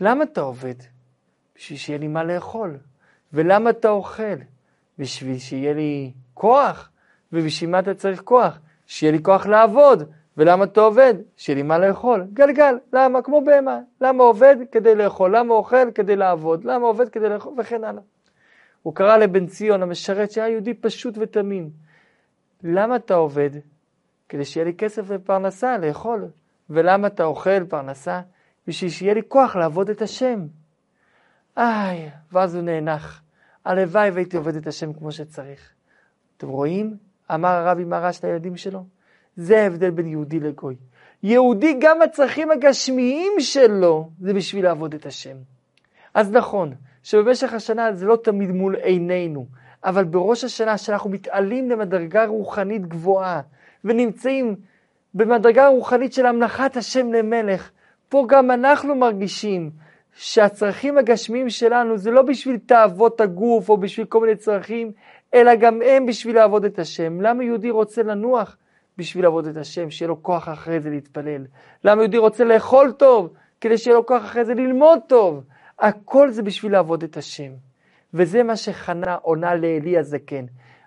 למה 0.00 0.24
אתה 0.24 0.40
עובד? 0.40 0.74
בשביל 1.56 1.78
שיהיה 1.78 1.98
לי 1.98 2.08
מה 2.08 2.24
לאכול. 2.24 2.78
ולמה 3.32 3.70
אתה 3.70 3.88
אוכל? 3.88 4.36
בשביל 4.98 5.38
שיהיה 5.38 5.74
לי 5.74 6.12
כוח. 6.34 6.90
ובשביל 7.32 7.70
מה 7.70 7.78
אתה 7.78 7.94
צריך 7.94 8.22
כוח? 8.22 8.58
שיהיה 8.86 9.12
לי 9.12 9.22
כוח 9.22 9.46
לעבוד. 9.46 10.10
ולמה 10.40 10.64
אתה 10.64 10.80
עובד? 10.80 11.14
שיהיה 11.36 11.56
לי 11.56 11.62
מה 11.62 11.78
לאכול. 11.78 12.26
גלגל. 12.32 12.78
למה? 12.92 13.22
כמו 13.22 13.44
בהמה. 13.44 13.80
למה 14.00 14.24
עובד? 14.24 14.56
כדי 14.72 14.94
לאכול. 14.94 15.36
למה 15.36 15.54
אוכל? 15.54 15.90
כדי 15.94 16.16
לעבוד. 16.16 16.64
למה 16.64 16.86
עובד? 16.86 17.08
כדי 17.08 17.28
לאכול? 17.28 17.52
וכן 17.58 17.84
הלאה. 17.84 18.02
הוא 18.82 18.94
קרא 18.94 19.16
לבן 19.16 19.46
ציון 19.46 19.82
המשרת 19.82 20.30
שהיה 20.30 20.48
יהודי 20.48 20.74
פשוט 20.74 21.14
ותמים. 21.18 21.70
למה 22.62 22.96
אתה 22.96 23.14
עובד? 23.14 23.50
כדי 24.28 24.44
שיהיה 24.44 24.64
לי 24.64 24.74
כסף 24.74 25.02
ופרנסה 25.06 25.78
לאכול. 25.78 26.28
ולמה 26.70 27.06
אתה 27.06 27.24
אוכל 27.24 27.64
פרנסה? 27.64 28.20
בשביל 28.66 28.90
שיהיה 28.90 29.14
לי 29.14 29.22
כוח 29.28 29.56
לעבוד 29.56 29.90
את 29.90 30.02
השם. 30.02 30.46
איי, 31.56 32.10
ואז 32.32 32.54
הוא 32.54 32.62
נאנח. 32.62 33.22
הלוואי 33.64 34.10
והייתי 34.10 34.36
עובד 34.36 34.56
את 34.56 34.66
השם 34.66 34.92
כמו 34.92 35.12
שצריך. 35.12 35.72
אתם 36.36 36.48
רואים? 36.48 36.96
אמר 37.34 37.48
הרבי 37.48 37.84
מרש 37.84 38.24
לילדים 38.24 38.56
שלו. 38.56 38.84
זה 39.40 39.62
ההבדל 39.62 39.90
בין 39.90 40.06
יהודי 40.06 40.40
לגוי. 40.40 40.76
יהודי, 41.22 41.76
גם 41.80 42.02
הצרכים 42.02 42.50
הגשמיים 42.50 43.32
שלו, 43.38 44.10
זה 44.20 44.34
בשביל 44.34 44.64
לעבוד 44.64 44.94
את 44.94 45.06
השם. 45.06 45.36
אז 46.14 46.32
נכון, 46.32 46.74
שבמשך 47.02 47.52
השנה 47.52 47.92
זה 47.92 48.06
לא 48.06 48.16
תמיד 48.16 48.50
מול 48.50 48.76
עינינו, 48.76 49.46
אבל 49.84 50.04
בראש 50.04 50.44
השנה 50.44 50.78
שאנחנו 50.78 51.10
מתעלים 51.10 51.70
למדרגה 51.70 52.26
רוחנית 52.26 52.86
גבוהה, 52.86 53.40
ונמצאים 53.84 54.56
במדרגה 55.14 55.68
רוחנית 55.68 56.12
של 56.12 56.26
המלכת 56.26 56.76
השם 56.76 57.12
למלך, 57.12 57.70
פה 58.08 58.24
גם 58.28 58.50
אנחנו 58.50 58.94
מרגישים 58.94 59.70
שהצרכים 60.14 60.98
הגשמיים 60.98 61.50
שלנו 61.50 61.98
זה 61.98 62.10
לא 62.10 62.22
בשביל 62.22 62.58
תאוות 62.66 63.20
הגוף 63.20 63.68
או 63.68 63.76
בשביל 63.76 64.06
כל 64.06 64.20
מיני 64.20 64.36
צרכים, 64.36 64.92
אלא 65.34 65.54
גם 65.54 65.82
הם 65.82 66.06
בשביל 66.06 66.36
לעבוד 66.36 66.64
את 66.64 66.78
השם. 66.78 67.20
למה 67.20 67.44
יהודי 67.44 67.70
רוצה 67.70 68.02
לנוח? 68.02 68.56
בשביל 69.00 69.24
לעבוד 69.24 69.46
את 69.46 69.56
השם, 69.56 69.90
שיהיה 69.90 70.08
לו 70.08 70.22
כוח 70.22 70.48
אחרי 70.48 70.80
זה 70.80 70.90
להתפלל. 70.90 71.46
למה 71.84 72.02
יהודי 72.02 72.18
רוצה 72.18 72.44
לאכול 72.44 72.92
טוב? 72.92 73.32
כדי 73.60 73.78
שיהיה 73.78 73.96
לו 73.96 74.06
כוח 74.06 74.22
אחרי 74.24 74.44
זה 74.44 74.54
ללמוד 74.54 74.98
טוב. 75.06 75.44
הכל 75.78 76.30
זה 76.30 76.42
בשביל 76.42 76.72
לעבוד 76.72 77.02
את 77.02 77.16
השם. 77.16 77.52
וזה 78.14 78.42
מה 78.42 78.56
שחנה 78.56 79.14
עונה 79.14 79.54
לאלי 79.54 79.98
הזקן. 79.98 80.44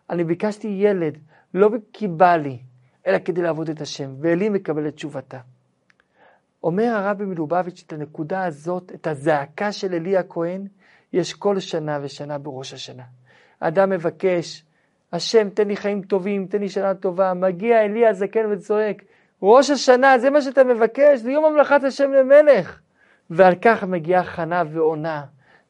אני 0.10 0.24
ביקשתי 0.24 0.68
ילד, 0.68 1.18
לא 1.54 1.70
כי 1.94 2.08
בא 2.08 2.36
לי, 2.36 2.60
אלא 3.08 3.18
כדי 3.26 3.42
לעבוד 3.42 3.70
את 3.70 3.82
השם, 3.82 4.16
ואלי 4.20 4.50
מקבל 4.50 4.88
את 4.88 4.96
תשובתה. 4.96 5.40
אומר 6.64 6.84
הרבי 6.84 7.26
מלובביץ' 7.26 7.84
את 7.88 7.94
הנקודה 7.94 8.46
הזאת, 8.46 8.92
את 8.96 9.08
הזעקה 9.08 9.72
של 9.72 9.94
אלי 9.94 10.18
הכהן, 10.18 10.68
יש 11.14 11.34
כל 11.34 11.60
שנה 11.60 12.00
ושנה 12.02 12.38
בראש 12.38 12.74
השנה. 12.74 13.04
האדם 13.62 13.90
מבקש, 13.90 14.66
השם 15.14 15.50
תן 15.50 15.68
לי 15.68 15.76
חיים 15.76 16.02
טובים, 16.02 16.46
תן 16.46 16.60
לי 16.60 16.70
שנה 16.70 16.94
טובה, 16.94 17.34
מגיע 17.34 17.82
אלי 17.82 18.08
הזקן 18.08 18.52
וצועק, 18.52 19.04
ראש 19.42 19.70
השנה, 19.70 20.18
זה 20.18 20.30
מה 20.30 20.42
שאתה 20.42 20.64
מבקש, 20.64 21.20
זה 21.20 21.32
יום 21.32 21.46
המלאכת 21.46 21.84
השם 21.84 22.12
למלך. 22.14 22.80
ועל 23.30 23.56
כך 23.62 23.84
מגיעה 23.84 24.24
חנה 24.24 24.64
ועונה. 24.72 25.24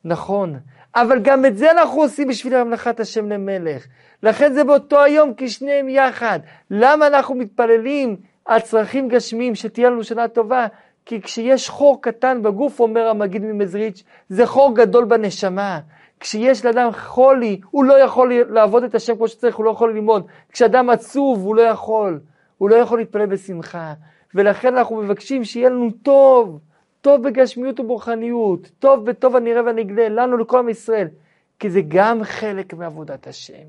נכון, 0.05 0.59
אבל 0.95 1.19
גם 1.19 1.45
את 1.45 1.57
זה 1.57 1.71
אנחנו 1.71 2.01
עושים 2.01 2.27
בשביל 2.27 2.55
המלאכת 2.55 2.99
השם 2.99 3.29
למלך. 3.29 3.85
לכן 4.23 4.53
זה 4.53 4.63
באותו 4.63 5.03
היום 5.03 5.33
כי 5.33 5.49
שניהם 5.49 5.89
יחד. 5.89 6.39
למה 6.71 7.07
אנחנו 7.07 7.35
מתפללים 7.35 8.15
על 8.45 8.59
צרכים 8.59 9.07
גשמיים 9.07 9.55
שתהיה 9.55 9.89
לנו 9.89 10.03
שנה 10.03 10.27
טובה? 10.27 10.67
כי 11.05 11.21
כשיש 11.21 11.69
חור 11.69 12.01
קטן 12.01 12.43
בגוף, 12.43 12.79
אומר 12.79 13.07
המגיד 13.07 13.41
ממזריץ', 13.41 14.03
זה 14.29 14.45
חור 14.45 14.75
גדול 14.75 15.05
בנשמה. 15.05 15.79
כשיש 16.23 16.65
לאדם 16.65 16.91
חולי, 16.91 17.61
הוא 17.71 17.83
לא 17.83 17.93
יכול 17.93 18.33
לעבוד 18.49 18.83
את 18.83 18.95
השם 18.95 19.15
כמו 19.15 19.27
שצריך, 19.27 19.55
הוא 19.55 19.65
לא 19.65 19.71
יכול 19.71 19.93
ללמוד. 19.93 20.27
כשאדם 20.51 20.89
עצוב, 20.89 21.45
הוא 21.45 21.55
לא 21.55 21.61
יכול. 21.61 22.19
הוא 22.57 22.69
לא 22.69 22.75
יכול 22.75 22.99
להתפלל 22.99 23.25
בשמחה. 23.25 23.93
ולכן 24.35 24.77
אנחנו 24.77 24.95
מבקשים 24.95 25.43
שיהיה 25.43 25.69
לנו 25.69 25.91
טוב. 26.03 26.59
טוב 27.01 27.23
בגשמיות 27.23 27.79
וברוחניות, 27.79 28.69
טוב 28.79 29.05
בטוב 29.05 29.35
הנראה 29.35 29.63
והנגלה, 29.63 30.09
לנו 30.09 30.37
לכל 30.37 30.59
עם 30.59 30.69
ישראל. 30.69 31.07
כי 31.59 31.69
זה 31.69 31.81
גם 31.87 32.23
חלק 32.23 32.73
מעבודת 32.73 33.27
השם. 33.27 33.67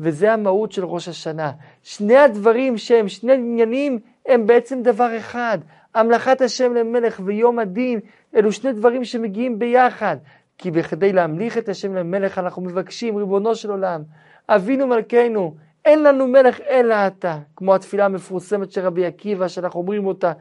וזה 0.00 0.32
המהות 0.32 0.72
של 0.72 0.84
ראש 0.84 1.08
השנה. 1.08 1.52
שני 1.82 2.16
הדברים 2.16 2.78
שהם 2.78 3.08
שני 3.08 3.32
עניינים 3.32 3.98
הם 4.26 4.46
בעצם 4.46 4.82
דבר 4.82 5.16
אחד. 5.16 5.58
המלכת 5.94 6.40
השם 6.40 6.74
למלך 6.74 7.20
ויום 7.24 7.58
הדין, 7.58 8.00
אלו 8.36 8.52
שני 8.52 8.72
דברים 8.72 9.04
שמגיעים 9.04 9.58
ביחד. 9.58 10.16
כי 10.58 10.70
בכדי 10.70 11.12
להמליך 11.12 11.58
את 11.58 11.68
השם 11.68 11.94
למלך 11.94 12.38
אנחנו 12.38 12.62
מבקשים, 12.62 13.16
ריבונו 13.16 13.54
של 13.54 13.70
עולם, 13.70 14.02
אבינו 14.48 14.86
מלכנו, 14.86 15.54
אין 15.84 16.02
לנו 16.02 16.28
מלך 16.28 16.60
אלא 16.60 16.94
אתה, 17.06 17.38
כמו 17.56 17.74
התפילה 17.74 18.04
המפורסמת 18.04 18.72
של 18.72 18.80
רבי 18.80 19.06
עקיבא, 19.06 19.48
שאנחנו 19.48 19.80
אומרים 19.80 20.06
אותה 20.06 20.32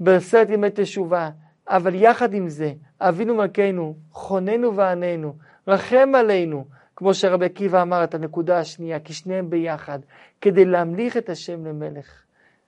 בעשרת 0.00 0.50
ימי 0.50 0.68
תשובה. 0.74 1.30
אבל 1.68 1.94
יחד 1.94 2.34
עם 2.34 2.48
זה, 2.48 2.72
אבינו 3.00 3.34
מלכנו, 3.34 3.94
חוננו 4.10 4.76
ועננו, 4.76 5.34
רחם 5.68 6.12
עלינו, 6.14 6.64
כמו 6.96 7.14
שרבי 7.14 7.46
עקיבא 7.46 7.82
אמר 7.82 8.04
את 8.04 8.14
הנקודה 8.14 8.58
השנייה, 8.58 9.00
כי 9.00 9.12
שניהם 9.12 9.50
ביחד, 9.50 9.98
כדי 10.40 10.64
להמליך 10.64 11.16
את 11.16 11.28
השם 11.28 11.66
למלך. 11.66 12.22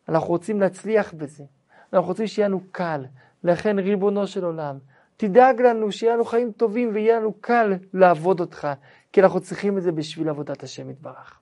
אנחנו 0.09 0.29
רוצים 0.29 0.61
להצליח 0.61 1.15
בזה, 1.15 1.45
אנחנו 1.93 2.09
רוצים 2.09 2.27
שיהיה 2.27 2.49
לנו 2.49 2.61
קל, 2.73 3.05
לכן 3.45 3.79
ריבונו 3.79 4.27
של 4.27 4.45
עולם, 4.45 4.79
תדאג 5.17 5.61
לנו 5.61 5.93
שיהיה 5.93 6.15
לנו 6.15 6.25
חיים 6.25 6.53
טובים 6.53 6.91
ויהיה 6.95 7.21
לנו 7.21 7.33
קל 7.41 7.73
לעבוד 7.95 8.41
אותך, 8.41 8.69
כי 9.13 9.23
אנחנו 9.23 9.41
צריכים 9.41 9.79
את 9.79 9.83
זה 9.83 9.93
בשביל 9.93 10.29
עבודת 10.29 10.63
השם 10.63 10.91
יתברך. 10.91 11.41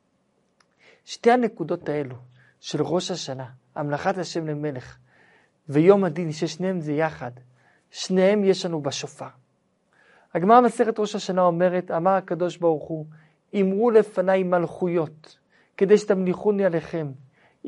שתי 1.05 1.31
הנקודות 1.31 1.89
האלו 1.89 2.17
של 2.61 2.83
ראש 2.83 3.11
השנה, 3.11 3.47
המלכת 3.75 4.19
השם 4.19 4.47
למלך, 4.47 4.97
ויום 5.69 6.05
הדין, 6.05 6.33
ששניהם 6.33 6.81
זה 6.81 6.93
יחד, 6.93 7.31
שניהם 7.91 8.45
יש 8.45 8.67
לנו 8.67 8.83
בשופר. 8.83 9.29
הגמרא 10.35 10.61
מסכת 10.61 10.99
ראש 10.99 11.15
השנה 11.15 11.43
אומרת, 11.43 11.91
אמר 11.91 12.11
הקדוש 12.11 12.57
ברוך 12.57 12.89
הוא, 12.89 13.07
אמרו 13.61 13.91
לפניי 13.91 14.43
מלכויות, 14.43 15.39
כדי 15.77 15.99
שתמליכוני 15.99 16.65
עליכם. 16.65 17.13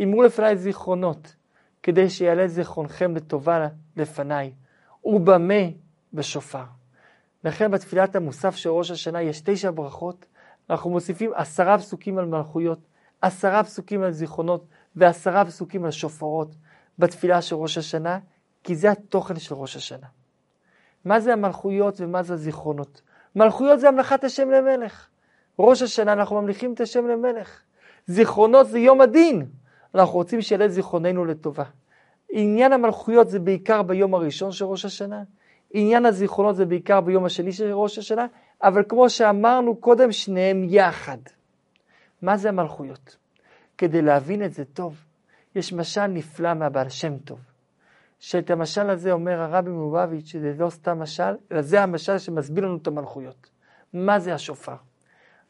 אמרו 0.03 0.23
לפניי 0.23 0.57
זיכרונות, 0.57 1.37
כדי 1.83 2.11
שיעלה 2.11 2.49
זיכרונכם 2.49 3.17
לטובה 3.17 3.69
לפניי. 3.97 4.53
ובמה 5.05 5.55
בשופר. 6.15 6.65
לכן 7.45 7.71
בתפילת 7.71 8.17
המוסף 8.17 8.57
של 8.57 8.71
ראש 8.71 8.91
השנה 8.91 9.23
יש 9.23 9.41
תשע 9.41 9.71
ברכות, 9.71 10.27
אנחנו 10.71 10.91
מוסיפים 10.91 11.31
עשרה 11.35 11.79
פסוקים 11.79 12.19
על 12.19 12.25
מלכויות, 12.25 12.79
עשרה 13.23 13.65
פסוקים 13.65 14.03
על 14.03 14.11
זיכרונות 14.11 14.67
ועשרה 14.97 15.45
פסוקים 15.45 15.85
על 15.85 15.91
שופרות 15.91 16.55
בתפילה 16.99 17.43
של 17.43 17.57
ראש 17.57 17.79
השנה, 17.79 18.19
כי 18.63 18.75
זה 18.75 18.91
התוכן 18.91 19.39
של 19.39 19.55
ראש 19.55 19.77
השנה. 19.77 20.07
מה 21.05 21.21
זה 21.21 21.33
המלכויות 21.33 22.01
ומה 22.01 22.23
זה 22.23 22.35
הזיכרונות? 22.35 23.03
מלכויות 23.37 23.81
זה 23.81 23.89
המלכת 23.89 24.25
השם 24.25 24.51
למלך. 24.51 25.09
ראש 25.59 25.83
השנה 25.83 26.13
אנחנו 26.13 26.41
ממליכים 26.41 26.75
את 26.75 26.81
השם 26.81 27.07
למלך. 27.07 27.61
זיכרונות 28.07 28.69
זה 28.69 28.79
יום 28.79 29.01
הדין. 29.01 29.47
אנחנו 29.95 30.15
רוצים 30.15 30.43
שיעלה 30.43 30.69
זיכרוננו 30.69 31.25
לטובה. 31.25 31.65
עניין 32.31 32.73
המלכויות 32.73 33.29
זה 33.29 33.39
בעיקר 33.39 33.83
ביום 33.83 34.15
הראשון 34.15 34.53
של 34.53 34.65
ראש 34.65 34.85
השנה. 34.85 35.23
עניין 35.77 36.07
הזיכרונות 36.07 36.57
זה 36.57 36.65
בעיקר 36.65 37.01
ביום 37.01 37.25
השני 37.25 37.53
של 37.53 37.73
ראש 37.73 37.99
השנה, 37.99 38.27
אבל 38.63 38.83
כמו 38.89 39.11
שאמרנו 39.11 39.77
קודם, 39.77 40.13
שניהם 40.13 40.65
יחד. 40.69 41.19
מה 42.23 42.37
זה 42.37 42.49
המלכויות? 42.49 43.17
כדי 43.79 44.03
להבין 44.03 44.45
את 44.45 44.53
זה 44.53 44.65
טוב, 44.65 45.05
יש 45.55 45.73
משל 45.73 46.07
נפלא 46.07 46.55
מהבעל 46.55 46.89
שם 46.89 47.19
טוב. 47.19 47.39
שאת 48.21 48.51
המשל 48.51 48.91
הזה 48.91 49.13
אומר 49.13 49.41
הרבי 49.41 49.71
מובביץ', 49.71 50.27
שזה 50.27 50.55
לא 50.59 50.71
סתם 50.71 50.99
משל, 50.99 51.35
אלא 51.53 51.63
זה 51.63 51.83
המשל 51.83 52.19
שמסביר 52.19 52.65
לנו 52.65 52.77
את 52.77 52.87
המלכויות. 52.87 53.51
מה 53.93 54.19
זה 54.19 54.35
השופר? 54.35 54.77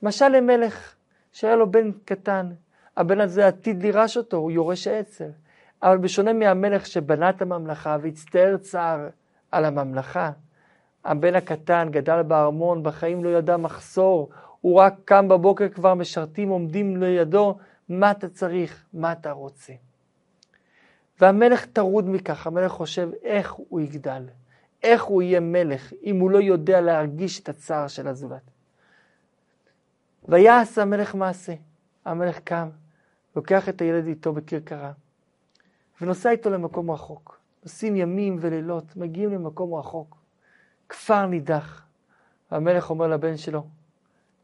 משל 0.03 0.29
למלך 0.29 0.95
שהיה 1.33 1.57
לו 1.57 1.71
בן 1.71 1.93
קטן, 2.05 2.51
הבן 2.97 3.21
הזה 3.21 3.47
עתיד 3.47 3.83
לירש 3.83 4.17
אותו, 4.17 4.37
הוא 4.37 4.51
יורש 4.51 4.87
העצר. 4.87 5.29
אבל 5.83 5.99
בשונה 5.99 6.33
מהמלך 6.33 6.87
שבנה 6.87 7.31
את 7.31 7.43
הממלכה 7.43 7.97
והצטער 8.03 8.57
צער 8.57 9.09
על 9.55 9.65
הממלכה, 9.65 10.31
הבן 11.05 11.35
הקטן 11.35 11.89
גדל 11.91 12.23
בארמון, 12.23 12.83
בחיים 12.83 13.25
לא 13.25 13.29
ידע 13.29 13.57
מחסור, 13.57 14.29
הוא 14.61 14.81
רק 14.81 14.95
קם 15.05 15.29
בבוקר 15.29 15.69
כבר 15.69 15.95
משרתים 15.95 16.49
עומדים 16.49 17.03
לידו, 17.03 17.59
מה 17.89 18.11
אתה 18.11 18.29
צריך, 18.29 18.85
מה 18.93 19.13
אתה 19.13 19.33
רוצה. 19.33 19.73
והמלך 21.21 21.67
טרוד 21.67 22.09
מכך, 22.09 22.47
המלך 22.47 22.73
חושב 22.73 23.09
איך 23.23 23.53
הוא 23.53 23.81
יגדל, 23.81 24.23
איך 24.83 25.03
הוא 25.03 25.23
יהיה 25.23 25.41
מלך, 25.41 25.93
אם 26.03 26.21
הוא 26.21 26.31
לא 26.31 26.39
יודע 26.39 26.81
להרגיש 26.81 27.41
את 27.41 27.49
הצער 27.49 27.89
של 27.89 28.09
הזולת. 28.09 28.51
ויעש 30.29 30.79
המלך 30.79 31.15
מעשה. 31.15 31.55
המלך 32.05 32.39
קם, 32.39 32.69
לוקח 33.37 33.69
את 33.69 33.81
הילד 33.81 34.07
איתו 34.07 34.33
בכרכרה, 34.33 34.93
ונוסע 36.01 36.31
איתו 36.31 36.51
למקום 36.51 36.91
רחוק. 36.91 37.44
נוסעים 37.65 37.97
ימים 37.97 38.37
ולילות, 38.41 38.97
מגיעים 38.97 39.31
למקום 39.31 39.75
רחוק, 39.75 40.17
כפר 40.89 41.27
נידח. 41.27 41.87
המלך 42.51 42.91
אומר 42.91 43.07
לבן 43.07 43.37
שלו, 43.37 43.67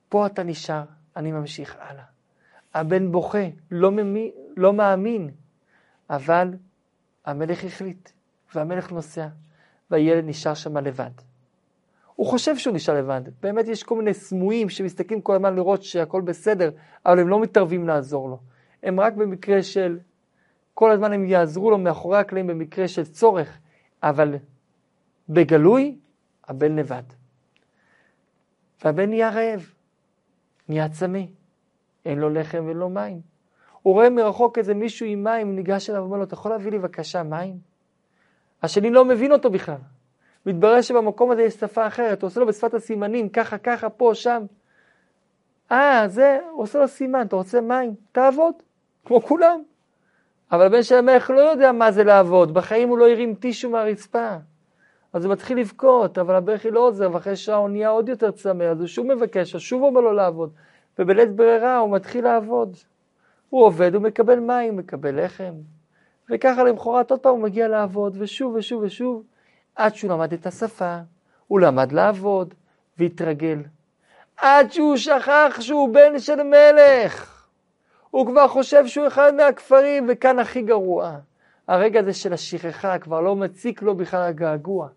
פה 0.09 0.27
אתה 0.27 0.43
נשאר, 0.43 0.83
אני 1.17 1.33
ממשיך 1.33 1.77
הלאה. 1.79 2.05
הבן 2.75 3.13
בוכה, 3.13 3.49
לא, 3.71 3.91
ממי, 3.91 4.31
לא 4.57 4.73
מאמין, 4.73 5.31
אבל 6.11 6.55
המלך 7.25 7.65
החליט, 7.65 8.11
והמלך 8.55 8.93
נוסע, 8.93 9.29
והילד 9.91 10.25
נשאר 10.25 10.55
שם 10.55 10.77
לבד. 10.77 11.11
הוא 12.15 12.27
חושב 12.27 12.57
שהוא 12.57 12.75
נשאר 12.75 12.95
לבד. 12.95 13.23
באמת 13.43 13.69
יש 13.69 13.83
כל 13.83 13.97
מיני 13.97 14.15
סמויים 14.15 14.69
שמסתכלים 14.69 15.21
כל 15.21 15.35
הזמן 15.35 15.55
לראות 15.55 15.83
שהכל 15.83 16.21
בסדר, 16.21 16.71
אבל 17.07 17.21
הם 17.21 17.29
לא 17.29 17.41
מתערבים 17.41 17.87
לעזור 17.89 18.29
לו. 18.29 18.39
הם 18.83 19.01
רק 19.01 19.15
במקרה 19.15 19.63
של, 19.63 19.99
כל 20.75 20.91
הזמן 20.91 21.13
הם 21.13 21.25
יעזרו 21.25 21.71
לו 21.71 21.79
מאחורי 21.79 22.19
הקלעים 22.19 22.47
במקרה 22.47 22.89
של 22.89 23.05
צורך, 23.05 23.59
אבל 24.03 24.35
בגלוי, 25.29 25.99
הבן 26.49 26.77
לבד. 26.77 27.03
והבן 28.85 29.09
נהיה 29.09 29.31
רעב, 29.31 29.73
נהיה 30.69 30.89
צמא, 30.89 31.21
אין 32.05 32.19
לו 32.19 32.31
לחם 32.31 32.69
לו 32.69 32.89
מים. 32.89 33.21
הוא 33.83 33.95
רואה 33.95 34.11
מרחוק 34.11 34.59
איזה 34.59 34.75
מישהו 34.75 35.07
עם 35.07 35.25
מים, 35.25 35.57
ניגש 35.57 35.91
אליו 35.91 36.01
ואומר 36.01 36.17
לו, 36.17 36.25
אתה 36.25 36.35
יכול 36.35 36.51
להביא 36.51 36.71
לי 36.71 36.79
בבקשה 36.79 37.23
מים? 37.23 37.59
השני 38.63 38.91
לא 38.91 39.05
מבין 39.05 39.33
אותו 39.33 39.51
בכלל. 39.51 39.79
מתברר 40.47 40.81
שבמקום 40.81 41.31
הזה 41.31 41.43
יש 41.43 41.55
שפה 41.55 41.87
אחרת, 41.87 42.23
הוא 42.23 42.29
עושה 42.29 42.41
לו 42.41 42.47
בשפת 42.47 42.75
הסימנים, 42.75 43.29
ככה, 43.29 43.59
ככה, 43.59 43.91
פה, 43.91 44.11
שם. 44.15 44.43
אה, 45.73 46.09
זה, 46.09 46.39
הוא 46.51 46.63
עושה 46.63 46.79
לו 46.79 46.89
סימן, 46.89 47.27
אתה 47.27 47.37
רוצה 47.37 47.61
מים? 47.61 47.95
תעבוד, 48.13 48.55
כמו 49.05 49.23
כולם. 49.23 49.63
אבל 50.53 50.67
הבן 50.67 50.83
של 50.83 50.95
המלך 50.95 51.31
לא 51.31 51.41
יודע 51.41 51.73
מה 51.73 51.93
זה 51.93 52.05
לעבוד, 52.05 52.55
בחיים 52.55 52.89
הוא 52.89 52.99
לא 52.99 53.09
הרים 53.09 53.35
טישו 53.35 53.71
מהרצפה. 53.71 54.29
אז 55.13 55.25
הוא 55.25 55.33
מתחיל 55.33 55.59
לבכות, 55.59 56.19
אבל 56.19 56.35
הבכי 56.35 56.71
לא 56.71 56.81
עוזר, 56.81 57.11
ואחרי 57.13 57.37
שעה 57.37 57.57
הוא 57.57 57.69
נהיה 57.69 57.89
עוד 57.89 58.09
יותר 58.09 58.31
צמא, 58.31 58.65
אז 58.65 58.81
הוא 58.81 58.87
שוב 58.87 59.07
מבקש, 59.15 59.55
אז 59.55 59.61
שוב 59.61 59.83
אומר 59.83 60.01
לו 60.01 60.13
לעבוד. 60.13 60.51
ובלית 60.99 61.31
ברירה 61.37 61.79
הוא 61.79 61.91
מתחיל 61.91 62.25
לעבוד. 62.25 62.77
הוא 63.51 63.65
עובד, 63.65 63.95
הוא 63.95 64.03
מקבל 64.03 64.39
מים, 64.39 64.77
מקבל 64.77 65.25
לחם. 65.25 65.53
וככה 66.31 66.65
למחרת 66.65 67.11
עוד 67.11 67.21
פעם 67.21 67.33
הוא 67.33 67.43
מגיע 67.43 67.69
לעבוד, 67.69 68.17
ושוב 68.19 68.55
ושוב 68.55 68.83
ושוב, 68.83 69.23
עד 69.77 69.95
שהוא 69.95 70.11
למד 70.11 70.33
את 70.33 70.47
השפה, 70.47 70.99
הוא 71.47 71.61
למד 71.61 71.93
לעבוד, 71.93 72.55
והתרגל. 72.99 73.59
עד 74.37 74.73
שהוא 74.73 74.97
שכח 74.97 75.57
שהוא 75.61 75.95
בן 75.95 76.19
של 76.19 76.43
מלך. 76.43 77.30
הוא 78.11 78.27
כבר 78.27 78.49
חושב 78.49 78.87
שהוא 78.87 79.07
אחד 79.07 79.35
מהכפרים, 79.35 80.07
וכאן 80.09 80.39
הכי 80.39 80.63
גרוע. 80.63 81.19
הרגע 81.69 82.01
הזה 82.01 82.13
של 82.13 82.33
השכחה 82.33 82.99
כבר 82.99 83.21
לא 83.21 83.37
מציק 83.37 83.83
לו 83.83 83.95
בכלל 83.95 84.23
הגעגוע. 84.23 84.89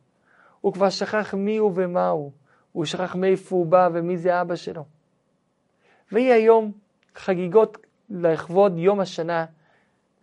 הוא 0.62 0.74
כבר 0.74 0.90
שכח 0.90 1.34
מי 1.34 1.58
הוא 1.58 1.72
ומה 1.76 2.08
הוא. 2.08 2.32
הוא 2.72 2.86
שכח 2.86 3.16
מאיפה 3.16 3.56
הוא 3.56 3.66
בא 3.66 3.90
ומי 3.94 4.18
זה 4.18 4.42
אבא 4.42 4.56
שלו. 4.56 4.86
ויהי 6.12 6.34
היום 6.34 6.72
חגיגות 7.16 7.78
לכבוד 8.10 8.78
יום 8.78 9.00
השנה 9.00 9.46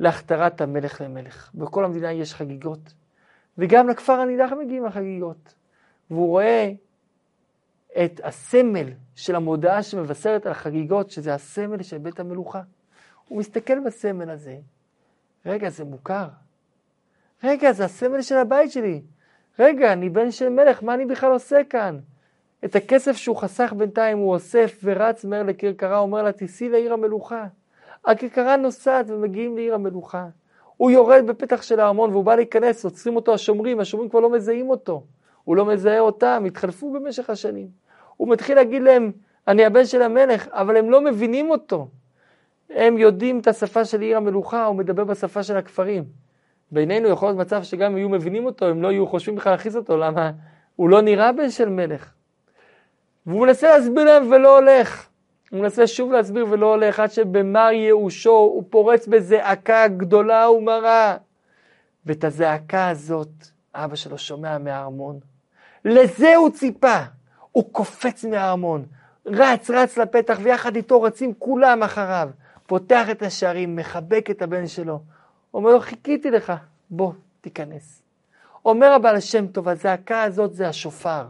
להכתרת 0.00 0.60
המלך 0.60 1.00
למלך. 1.00 1.50
בכל 1.54 1.84
המדינה 1.84 2.12
יש 2.12 2.34
חגיגות, 2.34 2.94
וגם 3.58 3.88
לכפר 3.88 4.12
הנידח 4.12 4.50
מגיעים 4.60 4.84
החגיגות. 4.84 5.54
והוא 6.10 6.28
רואה 6.28 6.72
את 8.04 8.20
הסמל 8.24 8.86
של 9.14 9.36
המודעה 9.36 9.82
שמבשרת 9.82 10.46
על 10.46 10.52
החגיגות, 10.52 11.10
שזה 11.10 11.34
הסמל 11.34 11.82
של 11.82 11.98
בית 11.98 12.20
המלוכה. 12.20 12.60
הוא 13.30 13.38
מסתכל 13.38 13.80
בסמל 13.80 14.30
הזה, 14.30 14.56
רגע, 15.46 15.70
זה 15.70 15.84
מוכר. 15.84 16.26
רגע, 17.44 17.72
זה 17.72 17.84
הסמל 17.84 18.22
של 18.22 18.36
הבית 18.36 18.72
שלי. 18.72 19.02
רגע, 19.58 19.92
אני 19.92 20.08
בן 20.08 20.30
של 20.30 20.48
מלך, 20.48 20.82
מה 20.82 20.94
אני 20.94 21.06
בכלל 21.06 21.32
עושה 21.32 21.64
כאן? 21.70 21.98
את 22.64 22.76
הכסף 22.76 23.16
שהוא 23.16 23.36
חסך 23.36 23.72
בינתיים 23.76 24.18
הוא 24.18 24.32
אוסף 24.32 24.80
ורץ 24.84 25.24
מהר 25.24 25.42
לכרכרה, 25.42 25.98
אומר 25.98 26.22
לה, 26.22 26.32
תיסעי 26.32 26.68
לעיר 26.68 26.92
המלוכה. 26.92 27.46
הכרכרה 28.04 28.56
נוסעת 28.56 29.10
ומגיעים 29.10 29.56
לעיר 29.56 29.74
המלוכה. 29.74 30.26
הוא 30.76 30.90
יורד 30.90 31.26
בפתח 31.26 31.62
של 31.62 31.80
הארמון 31.80 32.10
והוא 32.10 32.24
בא 32.24 32.34
להיכנס, 32.34 32.84
עוצרים 32.84 33.16
אותו 33.16 33.34
השומרים, 33.34 33.80
השומרים 33.80 34.10
כבר 34.10 34.20
לא 34.20 34.30
מזהים 34.30 34.70
אותו. 34.70 35.02
הוא 35.44 35.56
לא 35.56 35.66
מזהה 35.66 36.00
אותם, 36.00 36.44
התחלפו 36.46 36.92
במשך 36.92 37.30
השנים. 37.30 37.68
הוא 38.16 38.28
מתחיל 38.28 38.56
להגיד 38.56 38.82
להם, 38.82 39.12
אני 39.48 39.64
הבן 39.64 39.84
של 39.86 40.02
המלך, 40.02 40.48
אבל 40.48 40.76
הם 40.76 40.90
לא 40.90 41.00
מבינים 41.00 41.50
אותו. 41.50 41.88
הם 42.74 42.98
יודעים 42.98 43.38
את 43.38 43.46
השפה 43.46 43.84
של 43.84 44.00
עיר 44.00 44.16
המלוכה, 44.16 44.64
הוא 44.64 44.76
מדבר 44.76 45.04
בשפה 45.04 45.42
של 45.42 45.56
הכפרים. 45.56 46.04
בינינו 46.72 47.08
יכול 47.08 47.28
להיות 47.28 47.38
מצב 47.38 47.62
שגם 47.62 47.90
אם 47.90 47.96
היו 47.96 48.08
מבינים 48.08 48.46
אותו, 48.46 48.66
הם 48.66 48.82
לא 48.82 48.88
היו 48.88 49.06
חושבים 49.06 49.36
בכלל 49.36 49.52
להכניס 49.52 49.76
אותו, 49.76 49.96
למה? 49.96 50.30
הוא 50.76 50.88
לא 50.88 51.00
נראה 51.00 51.32
בן 51.32 51.50
של 51.50 51.68
מלך. 51.68 52.12
והוא 53.26 53.46
מנסה 53.46 53.70
להסביר 53.70 54.04
להם 54.04 54.32
ולא 54.32 54.58
הולך. 54.58 55.08
הוא 55.50 55.60
מנסה 55.60 55.86
שוב 55.86 56.12
להסביר 56.12 56.46
ולא 56.50 56.66
הולך, 56.66 57.00
עד 57.00 57.10
שבמר 57.10 57.68
ייאושו 57.72 58.30
הוא 58.30 58.64
פורץ 58.70 59.06
בזעקה 59.06 59.88
גדולה 59.88 60.50
ומרה. 60.50 61.16
ואת 62.06 62.24
הזעקה 62.24 62.88
הזאת 62.88 63.28
אבא 63.74 63.96
שלו 63.96 64.18
שומע 64.18 64.58
מהארמון. 64.58 65.18
לזה 65.84 66.36
הוא 66.36 66.50
ציפה. 66.50 66.98
הוא 67.52 67.64
קופץ 67.72 68.24
מהארמון, 68.24 68.84
רץ, 69.26 69.70
רץ 69.70 69.98
לפתח, 69.98 70.38
ויחד 70.42 70.76
איתו 70.76 71.02
רצים 71.02 71.34
כולם 71.38 71.82
אחריו. 71.82 72.30
פותח 72.70 73.10
את 73.10 73.22
השערים, 73.22 73.76
מחבק 73.76 74.30
את 74.30 74.42
הבן 74.42 74.66
שלו. 74.66 75.00
אומר 75.54 75.70
לו, 75.70 75.80
חיכיתי 75.80 76.30
לך, 76.30 76.52
בוא, 76.90 77.12
תיכנס. 77.40 78.02
אומר 78.64 78.92
הבעל 78.92 79.16
השם 79.16 79.46
טוב, 79.46 79.68
הזעקה 79.68 80.22
הזאת 80.22 80.54
זה 80.54 80.68
השופר. 80.68 81.24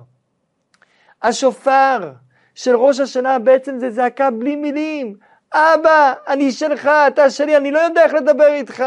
השופר 1.23 2.13
של 2.55 2.77
ראש 2.77 3.01
השנה 3.01 3.39
בעצם 3.39 3.79
זה 3.79 3.91
זעקה 3.91 4.31
בלי 4.31 4.57
מילים. 4.57 5.17
אבא, 5.55 6.13
אני 6.29 6.53
שלך, 6.53 6.91
אתה 7.09 7.31
שלי, 7.31 7.57
אני 7.57 7.71
לא 7.71 7.79
יודע 7.79 8.05
איך 8.05 8.15
לדבר 8.15 8.53
איתך. 8.53 8.85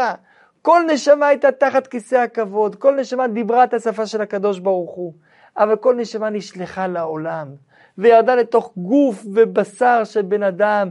כל 0.62 0.82
נשמה 0.92 1.26
הייתה 1.26 1.52
תחת 1.52 1.86
כיסא 1.86 2.16
הכבוד, 2.16 2.76
כל 2.76 2.96
נשמה 3.00 3.28
דיברה 3.28 3.64
את 3.64 3.74
השפה 3.74 4.06
של 4.06 4.22
הקדוש 4.22 4.58
ברוך 4.58 4.94
הוא, 4.94 5.12
אבל 5.56 5.76
כל 5.76 5.94
נשמה 5.94 6.30
נשלחה 6.30 6.86
לעולם, 6.86 7.48
וירדה 7.98 8.34
לתוך 8.34 8.72
גוף 8.76 9.24
ובשר 9.34 10.04
של 10.04 10.22
בן 10.22 10.42
אדם, 10.42 10.88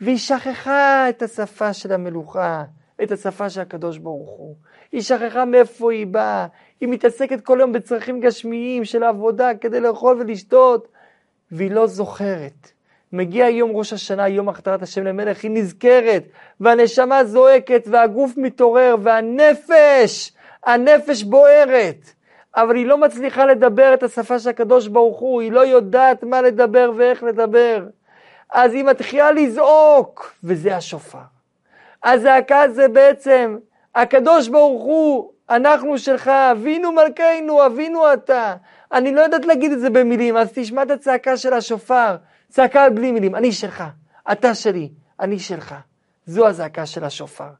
והיא 0.00 0.18
שכחה 0.18 1.08
את 1.08 1.22
השפה 1.22 1.72
של 1.72 1.92
המלוכה, 1.92 2.64
את 3.02 3.12
השפה 3.12 3.50
של 3.50 3.60
הקדוש 3.60 3.98
ברוך 3.98 4.30
הוא. 4.30 4.54
היא 4.92 5.00
שכחה 5.00 5.44
מאיפה 5.44 5.92
היא 5.92 6.06
באה, 6.06 6.46
היא 6.80 6.88
מתעסקת 6.88 7.40
כל 7.40 7.58
יום 7.60 7.72
בצרכים 7.72 8.20
גשמיים 8.20 8.84
של 8.84 9.02
עבודה 9.02 9.54
כדי 9.54 9.80
לאכול 9.80 10.16
ולשתות, 10.20 10.88
והיא 11.52 11.70
לא 11.70 11.86
זוכרת. 11.86 12.70
מגיע 13.12 13.48
יום 13.48 13.70
ראש 13.76 13.92
השנה, 13.92 14.28
יום 14.28 14.48
הכתרת 14.48 14.82
השם 14.82 15.04
למלך, 15.04 15.42
היא 15.42 15.50
נזכרת, 15.50 16.22
והנשמה 16.60 17.24
זועקת, 17.24 17.88
והגוף 17.90 18.32
מתעורר, 18.36 18.96
והנפש, 19.02 20.32
הנפש 20.66 21.22
בוערת. 21.22 22.10
אבל 22.56 22.76
היא 22.76 22.86
לא 22.86 22.98
מצליחה 22.98 23.46
לדבר 23.46 23.94
את 23.94 24.02
השפה 24.02 24.38
של 24.38 24.48
הקדוש 24.48 24.88
ברוך 24.88 25.18
הוא, 25.18 25.42
היא 25.42 25.52
לא 25.52 25.66
יודעת 25.66 26.24
מה 26.24 26.42
לדבר 26.42 26.92
ואיך 26.96 27.22
לדבר. 27.22 27.86
אז 28.52 28.74
היא 28.74 28.84
מתחילה 28.84 29.32
לזעוק, 29.32 30.34
וזה 30.44 30.76
השופר. 30.76 31.18
הזעקה 32.04 32.68
זה 32.68 32.88
בעצם, 32.88 33.56
הקדוש 33.94 34.48
ברוך 34.48 34.82
הוא, 34.82 35.30
אנחנו 35.50 35.98
שלך, 35.98 36.28
אבינו 36.28 36.92
מלכנו, 36.92 37.66
אבינו 37.66 38.12
אתה. 38.12 38.54
אני 38.92 39.14
לא 39.14 39.20
יודעת 39.20 39.44
להגיד 39.44 39.72
את 39.72 39.80
זה 39.80 39.90
במילים, 39.90 40.36
אז 40.36 40.50
תשמע 40.54 40.82
את 40.82 40.90
הצעקה 40.90 41.36
של 41.36 41.52
השופר, 41.52 42.16
צעקה 42.48 42.90
בלי 42.90 43.12
מילים, 43.12 43.34
אני 43.34 43.52
שלך, 43.52 43.84
אתה 44.32 44.54
שלי, 44.54 44.90
אני 45.20 45.38
שלך. 45.38 45.74
זו 46.26 46.46
הזעקה 46.46 46.86
של 46.86 47.04
השופר, 47.04 47.50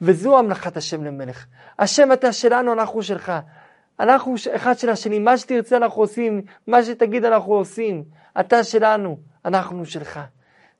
וזו 0.00 0.38
המלאכת 0.38 0.76
השם 0.76 1.04
למלך. 1.04 1.46
השם 1.78 2.12
אתה 2.12 2.32
שלנו, 2.32 2.72
אנחנו 2.72 3.02
שלך. 3.02 3.32
אנחנו 4.00 4.34
אחד 4.56 4.78
של 4.78 4.90
השני, 4.90 5.18
מה 5.18 5.38
שתרצה 5.38 5.76
אנחנו 5.76 6.02
עושים, 6.02 6.42
מה 6.66 6.82
שתגיד 6.82 7.24
אנחנו 7.24 7.52
עושים. 7.54 8.04
אתה 8.40 8.64
שלנו, 8.64 9.18
אנחנו 9.44 9.86
שלך. 9.86 10.20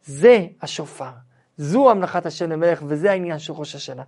זה 0.06 0.46
השופר. 0.62 1.10
זו 1.56 1.90
המלאכת 1.90 2.26
השם 2.26 2.50
למלך, 2.50 2.82
וזה 2.86 3.10
העניין 3.10 3.38
של 3.38 3.52
ראש 3.52 3.74
השנה. 3.74 4.02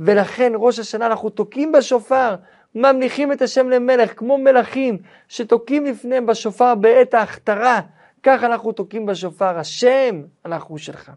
ולכן 0.00 0.52
ראש 0.56 0.78
השנה 0.78 1.06
אנחנו 1.06 1.30
תוקעים 1.30 1.72
בשופר, 1.72 2.36
ממליכים 2.74 3.32
את 3.32 3.42
השם 3.42 3.68
למלך, 3.68 4.18
כמו 4.18 4.38
מלכים 4.38 4.98
שתוקעים 5.28 5.84
לפניהם 5.84 6.26
בשופר 6.26 6.74
בעת 6.74 7.14
ההכתרה, 7.14 7.80
כך 8.22 8.42
אנחנו 8.42 8.72
תוקעים 8.72 9.06
בשופר, 9.06 9.58
השם 9.58 10.22
אנחנו 10.44 10.78
שלך. 10.78 11.12